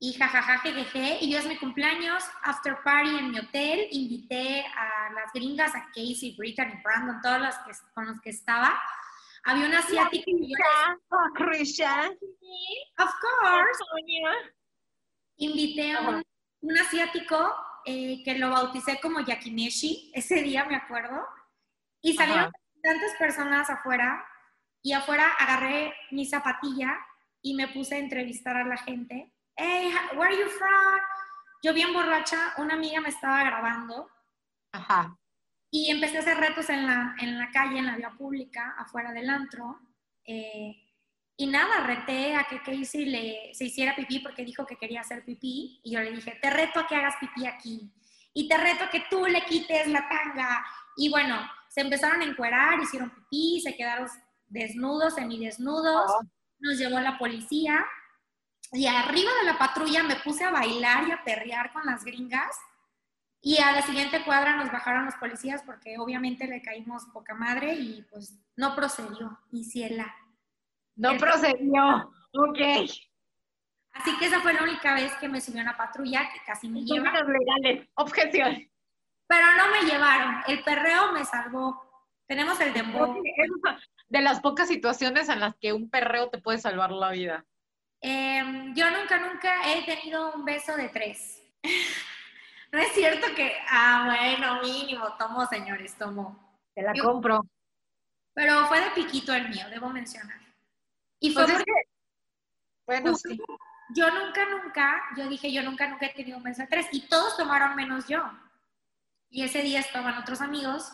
[0.00, 1.18] y jajaja, jejeje.
[1.20, 3.88] Y yo es mi cumpleaños, after party en mi hotel.
[3.90, 8.80] Invité a las gringas, a Casey, Brittany, Brandon, todos los que, con los que estaba.
[9.44, 10.56] Había una asiática y yo
[11.10, 11.26] Oh,
[12.98, 13.80] of course.
[15.38, 21.26] Invité a un, asiático eh, que lo bauticé como Yakimeshi, ese día me acuerdo.
[22.02, 22.52] Y salieron Ajá.
[22.82, 24.24] tantas personas afuera
[24.82, 26.96] y afuera agarré mi zapatilla
[27.42, 29.32] y me puse a entrevistar a la gente.
[29.56, 31.00] Hey, where are you from?
[31.62, 34.08] Yo bien borracha, una amiga me estaba grabando
[34.72, 35.18] Ajá.
[35.70, 39.12] Y empecé a hacer retos en la, en la calle, en la vía pública, afuera
[39.12, 39.78] del antro.
[40.24, 40.76] Eh,
[41.40, 45.24] y nada, reté a que Casey le, se hiciera pipí porque dijo que quería hacer
[45.24, 45.80] pipí.
[45.84, 47.92] Y yo le dije, te reto a que hagas pipí aquí.
[48.34, 50.66] Y te reto a que tú le quites la tanga.
[50.96, 54.08] Y bueno, se empezaron a encuerar, hicieron pipí, se quedaron
[54.48, 56.10] desnudos, semidesnudos.
[56.10, 56.22] Oh.
[56.58, 57.86] Nos llevó la policía.
[58.72, 62.56] Y arriba de la patrulla me puse a bailar y a perrear con las gringas.
[63.40, 67.74] Y a la siguiente cuadra nos bajaron los policías porque obviamente le caímos poca madre
[67.74, 70.12] y pues no procedió, y ciela.
[70.98, 72.58] No procedió, ok.
[73.92, 76.82] Así que esa fue la única vez que me subió una patrulla que casi me
[76.82, 77.12] lleva.
[77.12, 78.68] legales, objeción.
[79.28, 82.04] Pero no me llevaron, el perreo me salvó.
[82.26, 83.22] Tenemos el dembow.
[84.08, 87.44] De las pocas situaciones en las que un perreo te puede salvar la vida.
[88.00, 91.42] Em, yo nunca, nunca he tenido un beso de tres.
[92.72, 96.58] no es cierto que, ah, bueno, mínimo, tomo, señores, tomo.
[96.74, 97.44] Te la compro.
[98.34, 100.47] Pero fue de piquito el mío, debo mencionar.
[101.20, 101.72] Y fue pues porque,
[102.86, 103.40] bueno, sí.
[103.94, 106.88] Yo nunca, nunca, yo dije, yo nunca, nunca he tenido un beso de tres.
[106.92, 108.22] Y todos tomaron menos yo.
[109.30, 110.92] Y ese día estaban otros amigos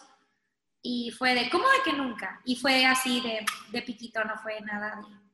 [0.82, 2.40] y fue de, ¿cómo de que nunca?
[2.44, 5.24] Y fue así de, de piquito, no fue nada de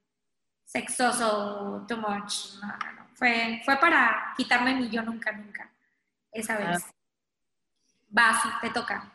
[0.64, 3.09] sexoso, too much, no, no, no.
[3.14, 5.70] Fue, fue para quitarme mi yo nunca, nunca,
[6.30, 6.59] esa ah.
[6.59, 6.86] vez.
[8.09, 9.12] Vas, te toca.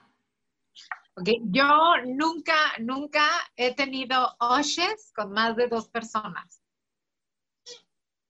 [1.18, 3.24] Ok, yo nunca, nunca
[3.56, 6.62] he tenido oshes con más de dos personas.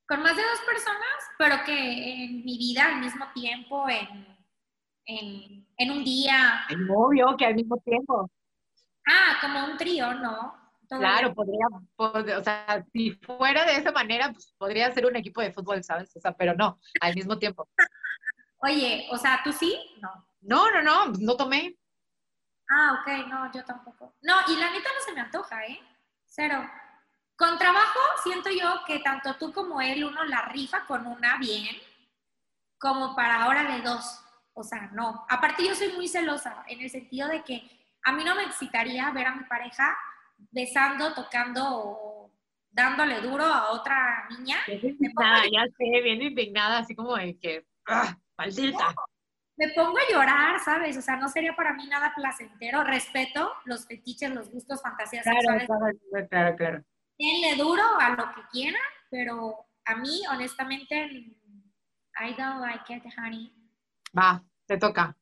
[0.08, 1.18] ¿Con más de dos personas?
[1.40, 6.64] Pero que en mi vida al mismo tiempo, en, en, un día.
[6.78, 8.30] Novio, que al mismo tiempo.
[9.08, 10.54] Ah, como un trío, ¿no?
[10.88, 11.66] Claro, podría,
[12.38, 16.16] o sea, si fuera de esa manera, pues podría ser un equipo de fútbol, ¿sabes?
[16.16, 17.68] O sea, pero no, al mismo tiempo.
[18.60, 19.76] Oye, o sea, ¿tú sí?
[20.00, 20.28] No.
[20.42, 21.76] No, no, no, no tomé.
[22.70, 24.16] Ah, ok, no, yo tampoco.
[24.22, 25.80] No, y la neta no se me antoja, ¿eh?
[26.26, 26.70] Cero.
[27.36, 31.76] Con trabajo siento yo que tanto tú como él, uno la rifa con una bien,
[32.80, 34.22] como para ahora de dos.
[34.54, 35.26] O sea, no.
[35.30, 37.62] Aparte yo soy muy celosa en el sentido de que
[38.06, 39.98] a mí no me excitaría ver a mi pareja
[40.52, 42.32] besando, tocando o
[42.70, 44.58] dándole duro a otra niña.
[45.18, 48.94] Nada, ya sé, bien indignada, así como de que, ¡ah, maldita!
[49.58, 50.98] Me pongo a llorar, ¿sabes?
[50.98, 52.84] O sea, no sería para mí nada placentero.
[52.84, 55.98] Respeto los fetiches, los gustos, fantasías claro, sexuales.
[56.10, 56.84] Claro, claro, claro.
[57.18, 61.06] Denle duro a lo que quieran, pero a mí, honestamente,
[62.20, 63.54] I don't like it, honey.
[64.18, 65.16] Va, te toca.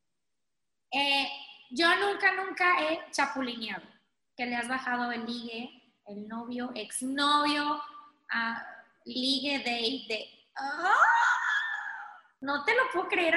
[0.92, 1.28] Eh,
[1.70, 3.84] yo nunca, nunca he chapulineado.
[4.36, 5.70] Que le has bajado el ligue,
[6.08, 7.82] el novio, exnovio,
[8.32, 8.66] a
[9.06, 10.06] ligue de...
[10.08, 10.26] de
[10.58, 10.96] ¡Ah!
[12.42, 13.36] No te lo puedo creer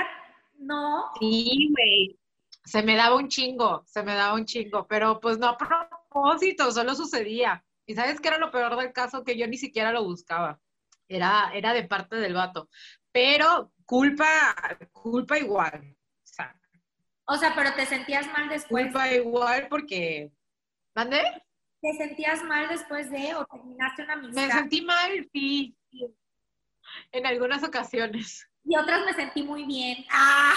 [0.59, 1.11] no.
[1.19, 2.19] Sí, güey.
[2.65, 6.73] Se me daba un chingo, se me daba un chingo, pero pues no a propósito,
[6.73, 7.65] solo sucedía.
[7.87, 10.61] Y sabes qué era lo peor del caso, que yo ni siquiera lo buscaba.
[11.09, 12.69] Era, era de parte del vato.
[13.13, 14.55] Pero culpa,
[14.93, 15.97] culpa igual.
[17.29, 18.85] O sea, pero te sentías mal después.
[18.85, 20.31] Culpa igual porque.
[20.95, 21.21] ¿Mande?
[21.81, 24.43] ¿Te sentías mal después de o terminaste una amistad?
[24.43, 25.77] Me sentí mal, sí.
[27.13, 30.05] En algunas ocasiones y otras me sentí muy bien.
[30.11, 30.55] ¡Ah!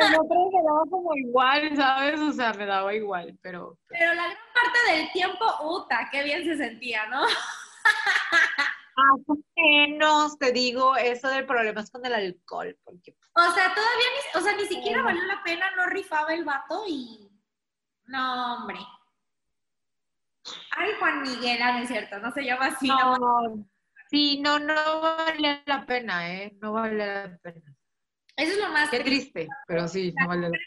[0.00, 2.20] En otras me daba como igual, ¿sabes?
[2.20, 3.78] O sea, me daba igual, pero...
[3.88, 6.08] Pero la gran parte del tiempo, ¡uta!
[6.10, 7.22] ¡Qué bien se sentía, ¿no?
[8.96, 12.76] Más menos, te digo, eso del problema es con el alcohol.
[12.82, 13.14] Porque...
[13.34, 16.82] O sea, todavía ni, o sea, ni siquiera valió la pena, no rifaba el vato
[16.88, 17.30] y...
[18.06, 18.78] No, hombre.
[20.70, 22.88] Ay, Juan Miguel, ah, no es cierto, no se llama así.
[22.88, 23.66] no.
[24.08, 26.56] Sí, no, no vale la pena, ¿eh?
[26.60, 27.74] No vale la pena.
[28.36, 30.58] Eso es lo más Qué triste, pero sí, no vale la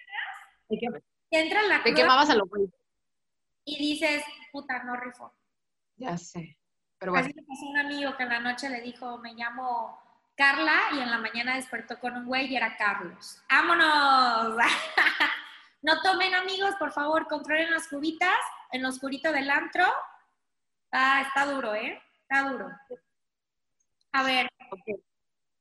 [0.70, 1.00] pena.
[1.32, 2.46] Entra la Te quemabas a lo
[3.66, 5.34] Y dices, puta, no rifo.
[5.96, 6.58] Ya sé,
[6.98, 7.26] pero bueno.
[7.26, 10.00] Así le pasó un amigo que en la noche le dijo, me llamo
[10.36, 13.44] Carla, y en la mañana despertó con un güey y era Carlos.
[13.50, 14.56] ¡Vámonos!
[15.82, 18.38] no tomen, amigos, por favor, controlen las cubitas
[18.72, 19.86] en lo oscurito del antro.
[20.92, 22.02] Ah, está duro, ¿eh?
[22.22, 22.70] Está duro.
[24.12, 24.50] A ver,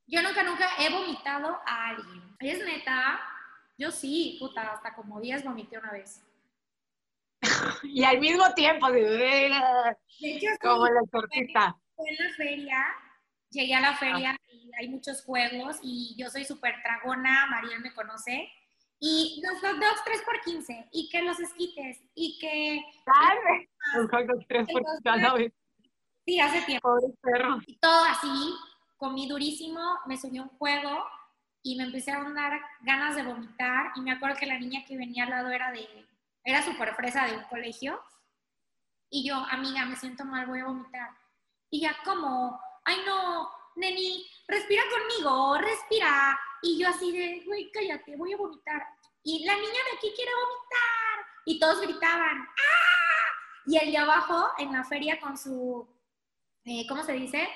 [0.06, 2.36] yo nunca, nunca he vomitado a alguien.
[2.40, 3.20] Es neta,
[3.76, 6.24] yo sí, puta, hasta como 10 vomité una vez.
[7.82, 9.46] y al mismo tiempo, de,
[10.20, 11.76] hecho, como la tortita.
[11.94, 12.84] Fue en la feria,
[13.50, 17.94] llegué a la feria y hay muchos juegos y yo soy súper tragona, Mariel me
[17.94, 18.50] conoce.
[19.00, 22.82] Y los hot dogs 3 por 15 y que los esquites y que...
[23.06, 23.70] ¡Dale!
[23.94, 25.52] Los hot dogs 3 por 15
[26.28, 26.90] Sí, hace tiempo.
[26.90, 27.58] Pobre perro.
[27.66, 28.54] Y todo así,
[28.98, 31.02] comí durísimo, me subió un juego
[31.62, 34.98] y me empecé a dar ganas de vomitar y me acuerdo que la niña que
[34.98, 35.88] venía al lado era de,
[36.44, 37.98] era súper fresa de un colegio
[39.08, 41.08] y yo, amiga, me siento mal, voy a vomitar.
[41.70, 46.38] Y ya como, ay no, neni, respira conmigo, respira.
[46.60, 48.86] Y yo así de, güey, cállate, voy a vomitar.
[49.22, 51.26] Y la niña de aquí quiere vomitar.
[51.46, 53.64] Y todos gritaban, ¡ah!
[53.64, 55.88] Y el de abajo, en la feria, con su,
[56.68, 57.48] eh, ¿cómo se dice?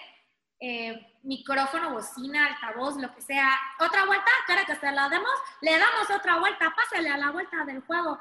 [0.58, 3.48] Eh, micrófono, bocina, altavoz, lo que sea.
[3.78, 7.64] Otra vuelta, cara que se la demos, le damos otra vuelta, pásale a la vuelta
[7.64, 8.18] del juego.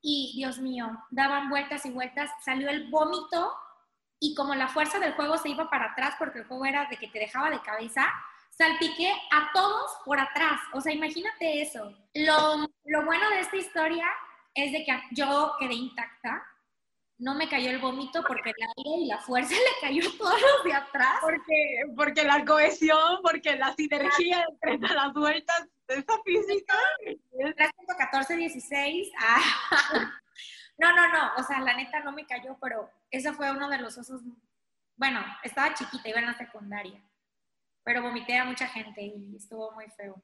[0.00, 3.54] Y Dios mío, daban vueltas y vueltas, salió el vómito
[4.18, 6.96] y como la fuerza del juego se iba para atrás porque el juego era de
[6.96, 8.12] que te dejaba de cabeza,
[8.50, 10.60] salpiqué a todos por atrás.
[10.72, 11.94] O sea, imagínate eso.
[12.14, 14.06] Lo, lo bueno de esta historia
[14.54, 16.42] es de que yo quedé intacta,
[17.22, 20.40] no me cayó el vómito porque el aire y la fuerza le cayó a todos
[20.40, 21.18] los de atrás.
[21.20, 26.74] Porque, porque la cohesión, porque la sinergia entre las vueltas de esa física.
[27.30, 29.12] 314, 16.
[29.20, 30.12] Ah.
[30.78, 33.78] No, no, no, o sea, la neta no me cayó, pero ese fue uno de
[33.78, 34.22] los osos.
[34.96, 37.00] Bueno, estaba chiquita, iba en la secundaria,
[37.84, 40.20] pero vomité a mucha gente y estuvo muy feo.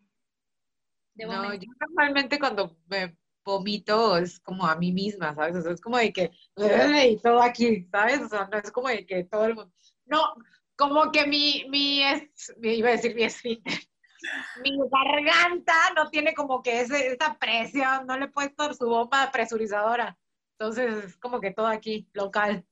[1.14, 3.16] no, yo normalmente cuando me
[3.48, 5.56] vomito es como a mí misma, ¿sabes?
[5.56, 8.20] O sea, es como de que, y todo aquí, ¿sabes?
[8.20, 9.72] O sea, no es como de que todo el mundo,
[10.06, 10.34] no,
[10.76, 13.78] como que mi, mi, es, iba a decir mi esfínter,
[14.62, 19.30] mi garganta no tiene como que ese, esa presión, no le he puesto su bomba
[19.32, 20.16] presurizadora.
[20.58, 22.64] Entonces es como que todo aquí, local.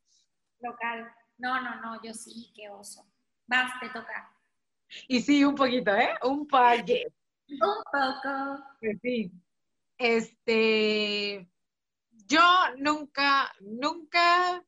[0.60, 1.12] Local.
[1.38, 3.06] No, no, no, yo sí, qué oso.
[3.46, 4.32] Vas, te toca.
[5.08, 6.14] Y sí, un poquito, ¿eh?
[6.22, 7.10] Un poquito.
[7.48, 8.64] Un poco.
[9.02, 9.30] Sí.
[9.98, 11.48] Este,
[12.10, 12.42] yo
[12.78, 14.62] nunca, nunca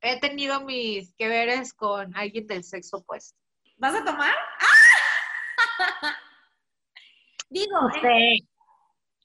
[0.00, 3.38] he tenido mis que veres con alguien del sexo opuesto.
[3.76, 4.34] ¿Vas a tomar?
[4.60, 6.16] ¡Ah!
[7.50, 8.46] Digo, no sé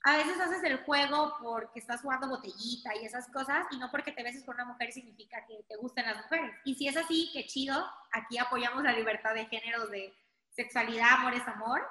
[0.06, 4.12] a veces haces el juego porque estás jugando botellita y esas cosas, y no porque
[4.12, 6.56] te beses con una mujer significa que te gusten las mujeres.
[6.64, 10.14] Y si es así, qué chido, aquí apoyamos la libertad de género, de
[10.52, 11.82] sexualidad, amor es amor.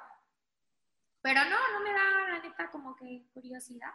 [1.25, 3.89] Pero no, no me da la neta como que curiosidad.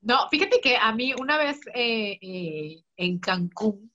[0.00, 3.92] No, fíjate que a mí una vez eh, eh, en Cancún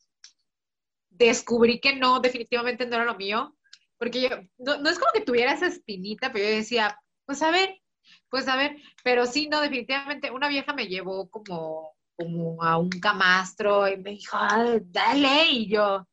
[1.10, 3.58] descubrí que no, definitivamente no era lo mío,
[3.98, 4.30] porque yo,
[4.60, 7.82] no, no es como que tuviera esa espinita, pero yo decía, pues a ver,
[8.30, 12.92] pues a ver, pero sí, no, definitivamente, una vieja me llevó como, como a un
[12.92, 14.38] camastro y me dijo,
[14.84, 16.08] dale, y yo,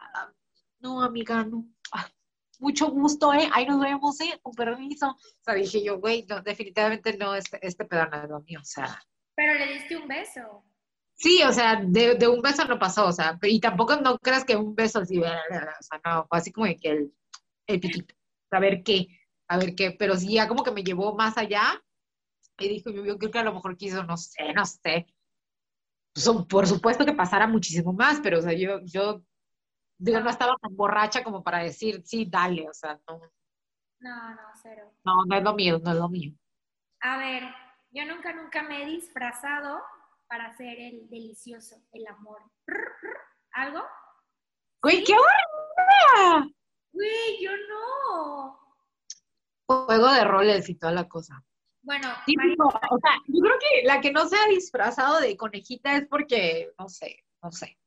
[0.00, 0.32] ah,
[0.80, 1.75] no, amiga, no, ah,
[2.60, 3.48] mucho gusto, ¿eh?
[3.52, 4.38] Ahí nos vemos, ¿eh?
[4.42, 5.10] Con permiso.
[5.10, 8.60] O sea, dije yo, güey, no, definitivamente no, este, este pedo no es lo mío,
[8.60, 9.02] o sea.
[9.34, 10.64] Pero le diste un beso.
[11.14, 14.54] Sí, o sea, de, un beso no pasó, o sea, y tampoco no creas que
[14.54, 15.42] un beso así, o sea,
[16.04, 17.14] no, fue así como que el,
[17.66, 18.14] el piquito,
[18.50, 19.08] a ver qué
[19.48, 21.82] a ver qué, pero sí ya como que me llevó más allá
[22.58, 25.06] y dijo, yo, yo creo que a lo mejor quiso, no sé, no sé.
[26.48, 29.22] por supuesto que pasara muchísimo más, pero o sea, yo, yo
[29.98, 33.20] digo, no estaba tan borracha como para decir, sí, dale, o sea, no.
[33.98, 34.92] No, no, cero.
[35.04, 36.32] No, no es lo mío, no es lo mío.
[37.00, 37.44] A ver,
[37.90, 39.82] yo nunca, nunca me he disfrazado
[40.26, 42.42] para hacer el delicioso, el amor.
[43.52, 43.82] ¿Algo?
[44.82, 46.50] Güey, qué horror.
[46.92, 48.66] Güey, yo no
[49.66, 51.42] juego de roles y toda la cosa.
[51.82, 56.06] Bueno, o sea, yo creo que la que no se ha disfrazado de conejita es
[56.08, 57.78] porque, no sé, no sé.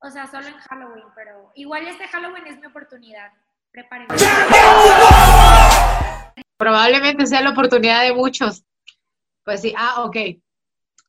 [0.00, 3.32] O sea, solo en Halloween, pero igual este Halloween es mi oportunidad.
[3.72, 4.26] Prepárense.
[6.56, 8.64] Probablemente sea la oportunidad de muchos.
[9.44, 10.16] Pues sí, ah, ok.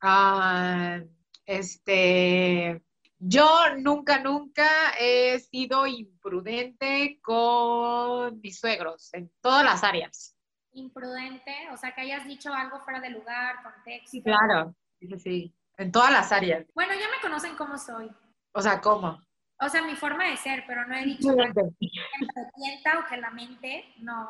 [0.01, 0.99] Ah,
[1.45, 2.81] este,
[3.17, 4.67] yo nunca, nunca
[4.99, 10.35] he sido imprudente con mis suegros en todas las áreas.
[10.71, 14.11] Imprudente, o sea, que hayas dicho algo fuera de lugar, contexto.
[14.11, 16.65] Sí, claro, sí, sí, en todas las áreas.
[16.73, 18.09] Bueno, ya me conocen cómo soy.
[18.53, 19.21] O sea, ¿cómo?
[19.61, 23.29] O sea, mi forma de ser, pero no he dicho que me o que la
[23.31, 24.29] mente, no.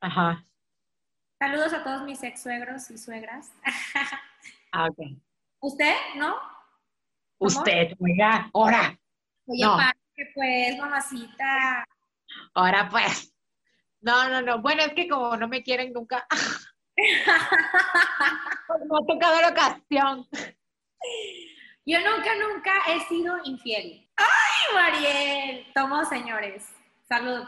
[0.00, 0.44] Ajá.
[1.38, 3.50] Saludos a todos mis ex suegros y suegras.
[4.72, 4.98] ah, ok.
[5.60, 6.36] ¿Usted, no?
[7.38, 8.98] Usted, oiga, ahora.
[9.46, 9.78] Oye, no.
[10.34, 11.84] pues, mamacita.
[12.54, 13.34] Ahora pues.
[14.02, 14.60] No, no, no.
[14.60, 16.26] Bueno, es que como no me quieren nunca.
[18.86, 20.28] no ha tocado la ocasión.
[21.90, 24.08] Yo nunca, nunca he sido infiel.
[24.14, 25.66] ¡Ay, Mariel!
[25.74, 26.72] Tomo, señores.
[27.08, 27.44] Salud.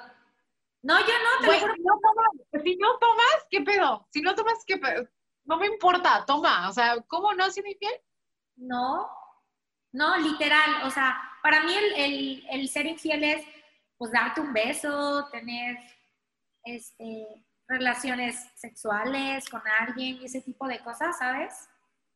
[0.83, 4.09] No, yo no, te Si no, tomas, si no tomas, ¿qué pedo?
[4.11, 5.09] Si no tomas, ¿qué pedo?
[5.45, 6.69] No me importa, toma.
[6.69, 7.95] O sea, ¿cómo no has sido infiel?
[8.57, 9.09] No,
[9.93, 13.47] no, literal, o sea, para mí el, el, ser infiel es,
[13.97, 15.77] pues, darte un beso, tener
[16.65, 21.69] este, relaciones sexuales con alguien y ese tipo de cosas, ¿sabes?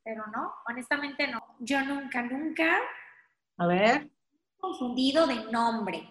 [0.02, 1.40] Pero no, honestamente no.
[1.58, 2.80] Yo nunca, nunca.
[3.58, 4.10] A ver.
[4.58, 6.08] Confundido de nombre.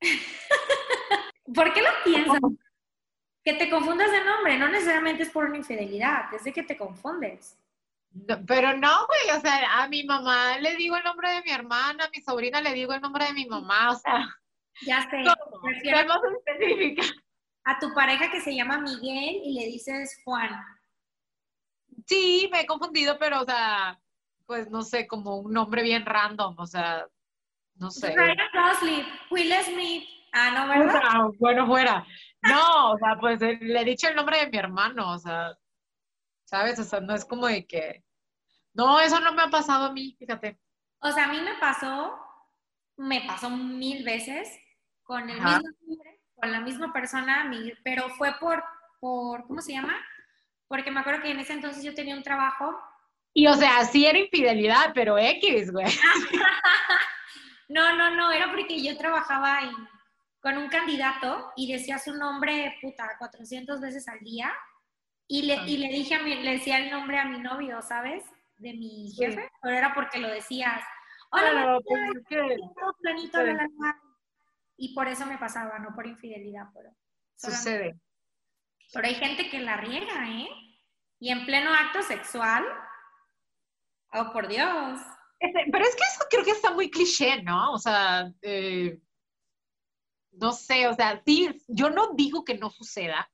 [1.54, 2.40] ¿Por qué lo piensas?
[3.44, 6.76] Que te confundas de nombre, no necesariamente es por una infidelidad, es de que te
[6.76, 7.56] confundes.
[8.46, 12.04] pero no, güey, o sea, a mi mamá le digo el nombre de mi hermana,
[12.04, 14.26] a mi sobrina le digo el nombre de mi mamá, o sea.
[14.84, 15.22] Ya sé.
[16.48, 17.02] específica.
[17.64, 20.50] A tu pareja que se llama Miguel y le dices Juan.
[22.06, 23.98] Sí, me he confundido, pero, o sea,
[24.46, 27.06] pues no sé, como un nombre bien random, o sea,
[27.74, 28.14] no sé.
[28.14, 30.08] Ryan Gosling, Will Smith.
[30.32, 31.30] Ah, no, ¿verdad?
[31.38, 32.06] bueno, fuera.
[32.42, 35.56] No, o sea, pues eh, le he dicho el nombre de mi hermano, o sea,
[36.44, 36.78] ¿sabes?
[36.78, 38.04] O sea, no es como de que...
[38.74, 40.58] No, eso no me ha pasado a mí, fíjate.
[41.00, 42.14] O sea, a mí me pasó,
[42.96, 44.48] me pasó mil veces
[45.02, 47.50] con el mismo nombre, con la misma persona,
[47.82, 48.62] pero fue por,
[49.00, 49.96] por, ¿cómo se llama?
[50.68, 52.78] Porque me acuerdo que en ese entonces yo tenía un trabajo.
[53.36, 55.84] Y o sea, sí era infidelidad, pero X, güey.
[57.68, 59.74] no, no, no, era porque yo trabajaba en
[60.40, 64.50] con un candidato y decía su nombre, puta, 400 veces al día.
[65.28, 68.24] Y le, y le dije a mi, le decía el nombre a mi novio, ¿sabes?
[68.56, 70.82] De mi jefe, pero era porque lo decías.
[71.30, 72.00] Hola, pues,
[74.78, 76.88] Y por eso me pasaba, no por infidelidad, pero.
[77.34, 78.00] Sucede.
[78.94, 80.48] Pero hay gente que la riega, ¿eh?
[81.18, 82.64] Y en pleno acto sexual.
[84.16, 85.00] Oh, por Dios.
[85.38, 87.72] Pero es que eso creo que está muy cliché, ¿no?
[87.72, 88.98] O sea, eh,
[90.32, 93.30] no sé, o sea, sí, yo no digo que no suceda,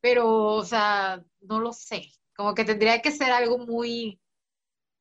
[0.00, 2.06] pero, o sea, no lo sé.
[2.36, 4.20] Como que tendría que ser algo muy...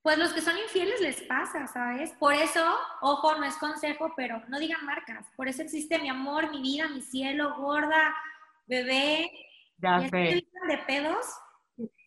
[0.02, 2.12] Pues los que son infieles les pasa, ¿sabes?
[2.14, 2.66] Por eso,
[3.02, 5.28] ojo, no es consejo, pero no digan marcas.
[5.36, 8.16] Por eso existe mi amor, mi vida, mi cielo, gorda,
[8.66, 9.30] bebé.
[9.78, 10.48] Ya sé.
[10.68, 11.26] de pedos,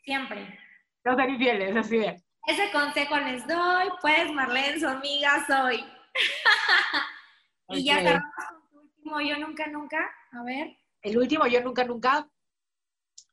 [0.05, 0.59] siempre.
[1.05, 2.32] No ser infieles, así es.
[2.47, 5.85] Ese consejo les doy, pues Marlene, su amiga soy.
[7.69, 10.77] y ya cerramos último yo nunca, nunca, a ver.
[11.03, 12.29] El último yo nunca, nunca,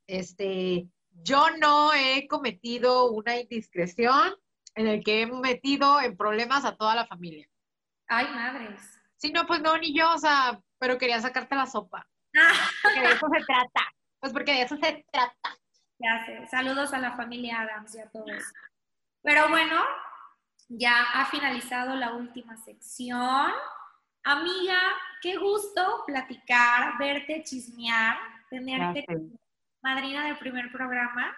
[0.08, 0.88] este,
[1.24, 4.34] yo no he cometido una indiscreción
[4.76, 7.48] en el que he metido en problemas a toda la familia.
[8.08, 8.82] Ay, madres.
[9.18, 12.08] Sí, no, pues no, ni yo, o sea, pero quería sacarte la sopa.
[12.84, 13.94] Porque de eso se trata.
[14.20, 15.58] Pues porque de eso se trata.
[15.98, 16.46] Ya sé.
[16.48, 18.44] Saludos a la familia Adams y a todos.
[19.22, 19.76] Pero bueno,
[20.70, 23.52] ya ha finalizado la última sección.
[24.24, 24.80] Amiga,
[25.22, 28.18] qué gusto platicar, verte, chismear,
[28.50, 29.40] tenerte como
[29.82, 31.36] madrina del primer programa.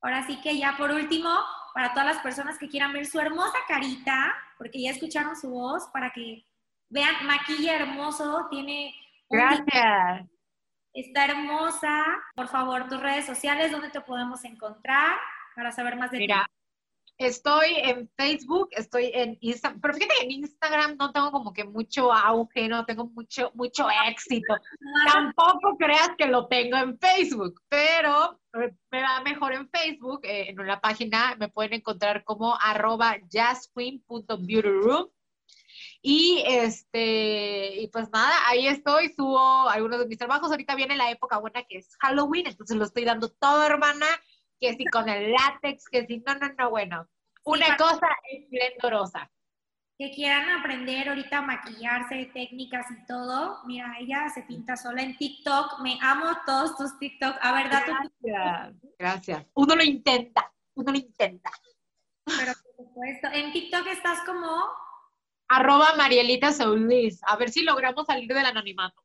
[0.00, 1.30] Ahora sí que ya por último,
[1.74, 5.88] para todas las personas que quieran ver su hermosa carita, porque ya escucharon su voz,
[5.92, 6.44] para que
[6.88, 8.94] vean, maquilla hermoso, tiene...
[9.28, 10.28] Gracias.
[10.92, 12.04] Está hermosa.
[12.34, 15.18] Por favor, tus redes sociales, ¿dónde te podemos encontrar
[15.54, 16.52] para saber más de Mira, ti?
[17.18, 21.64] Estoy en Facebook, estoy en Instagram, pero fíjate que en Instagram no tengo como que
[21.64, 24.54] mucho auge, no tengo mucho, mucho éxito.
[25.06, 30.60] Tampoco creas que lo tengo en Facebook, pero me va mejor en Facebook, eh, en
[30.60, 35.08] una página me pueden encontrar como arroba jazzqueen.beautyroom.
[36.02, 40.50] Y este, y pues nada, ahí estoy, subo algunos de mis trabajos.
[40.50, 44.06] Ahorita viene la época buena que es Halloween, entonces lo estoy dando todo, hermana
[44.60, 47.08] que si con el látex, que si no, no, no, bueno,
[47.44, 49.30] una cosa esplendorosa.
[49.98, 55.16] Que quieran aprender ahorita a maquillarse, técnicas y todo, mira, ella se pinta sola en
[55.16, 59.46] TikTok, me amo todos tus TikTok, a ver, Gracias, gracias.
[59.54, 61.50] Uno lo intenta, uno lo intenta.
[62.24, 64.46] Pero por supuesto, en TikTok estás como...
[65.48, 69.00] Arroba Marielita Soulis, a ver si logramos salir del anonimato.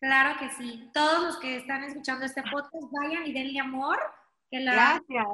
[0.00, 0.90] Claro que sí.
[0.94, 3.98] Todos los que están escuchando este podcast, vayan y denle amor
[4.50, 5.26] que la Gracias.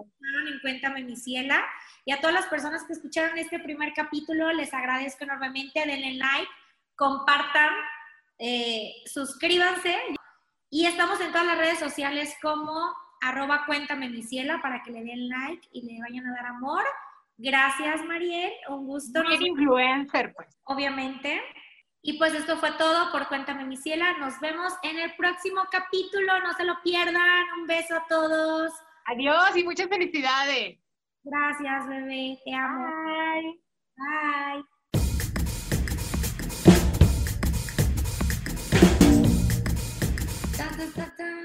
[0.48, 1.64] en Cuéntame mi ciela.
[2.04, 5.80] Y a todas las personas que escucharon este primer capítulo, les agradezco enormemente.
[5.86, 6.48] Denle like,
[6.96, 7.72] compartan,
[8.38, 9.96] eh, suscríbanse.
[10.70, 15.02] Y estamos en todas las redes sociales como arroba cuéntame mi ciela para que le
[15.02, 16.84] den like y le vayan a dar amor.
[17.36, 18.52] Gracias, Mariel.
[18.68, 19.22] Un gusto.
[19.22, 20.48] Bien influencer, pues.
[20.64, 21.40] Obviamente.
[22.02, 24.18] Y pues esto fue todo por Cuéntame mi ciela.
[24.18, 26.38] Nos vemos en el próximo capítulo.
[26.40, 27.44] No se lo pierdan.
[27.58, 28.72] Un beso a todos.
[29.06, 30.78] Adiós y muchas felicidades.
[31.22, 32.38] Gracias, bebé.
[32.44, 32.86] Te amo.
[33.04, 33.60] Bye.
[33.96, 34.64] Bye.
[40.56, 41.43] Ta, ta, ta,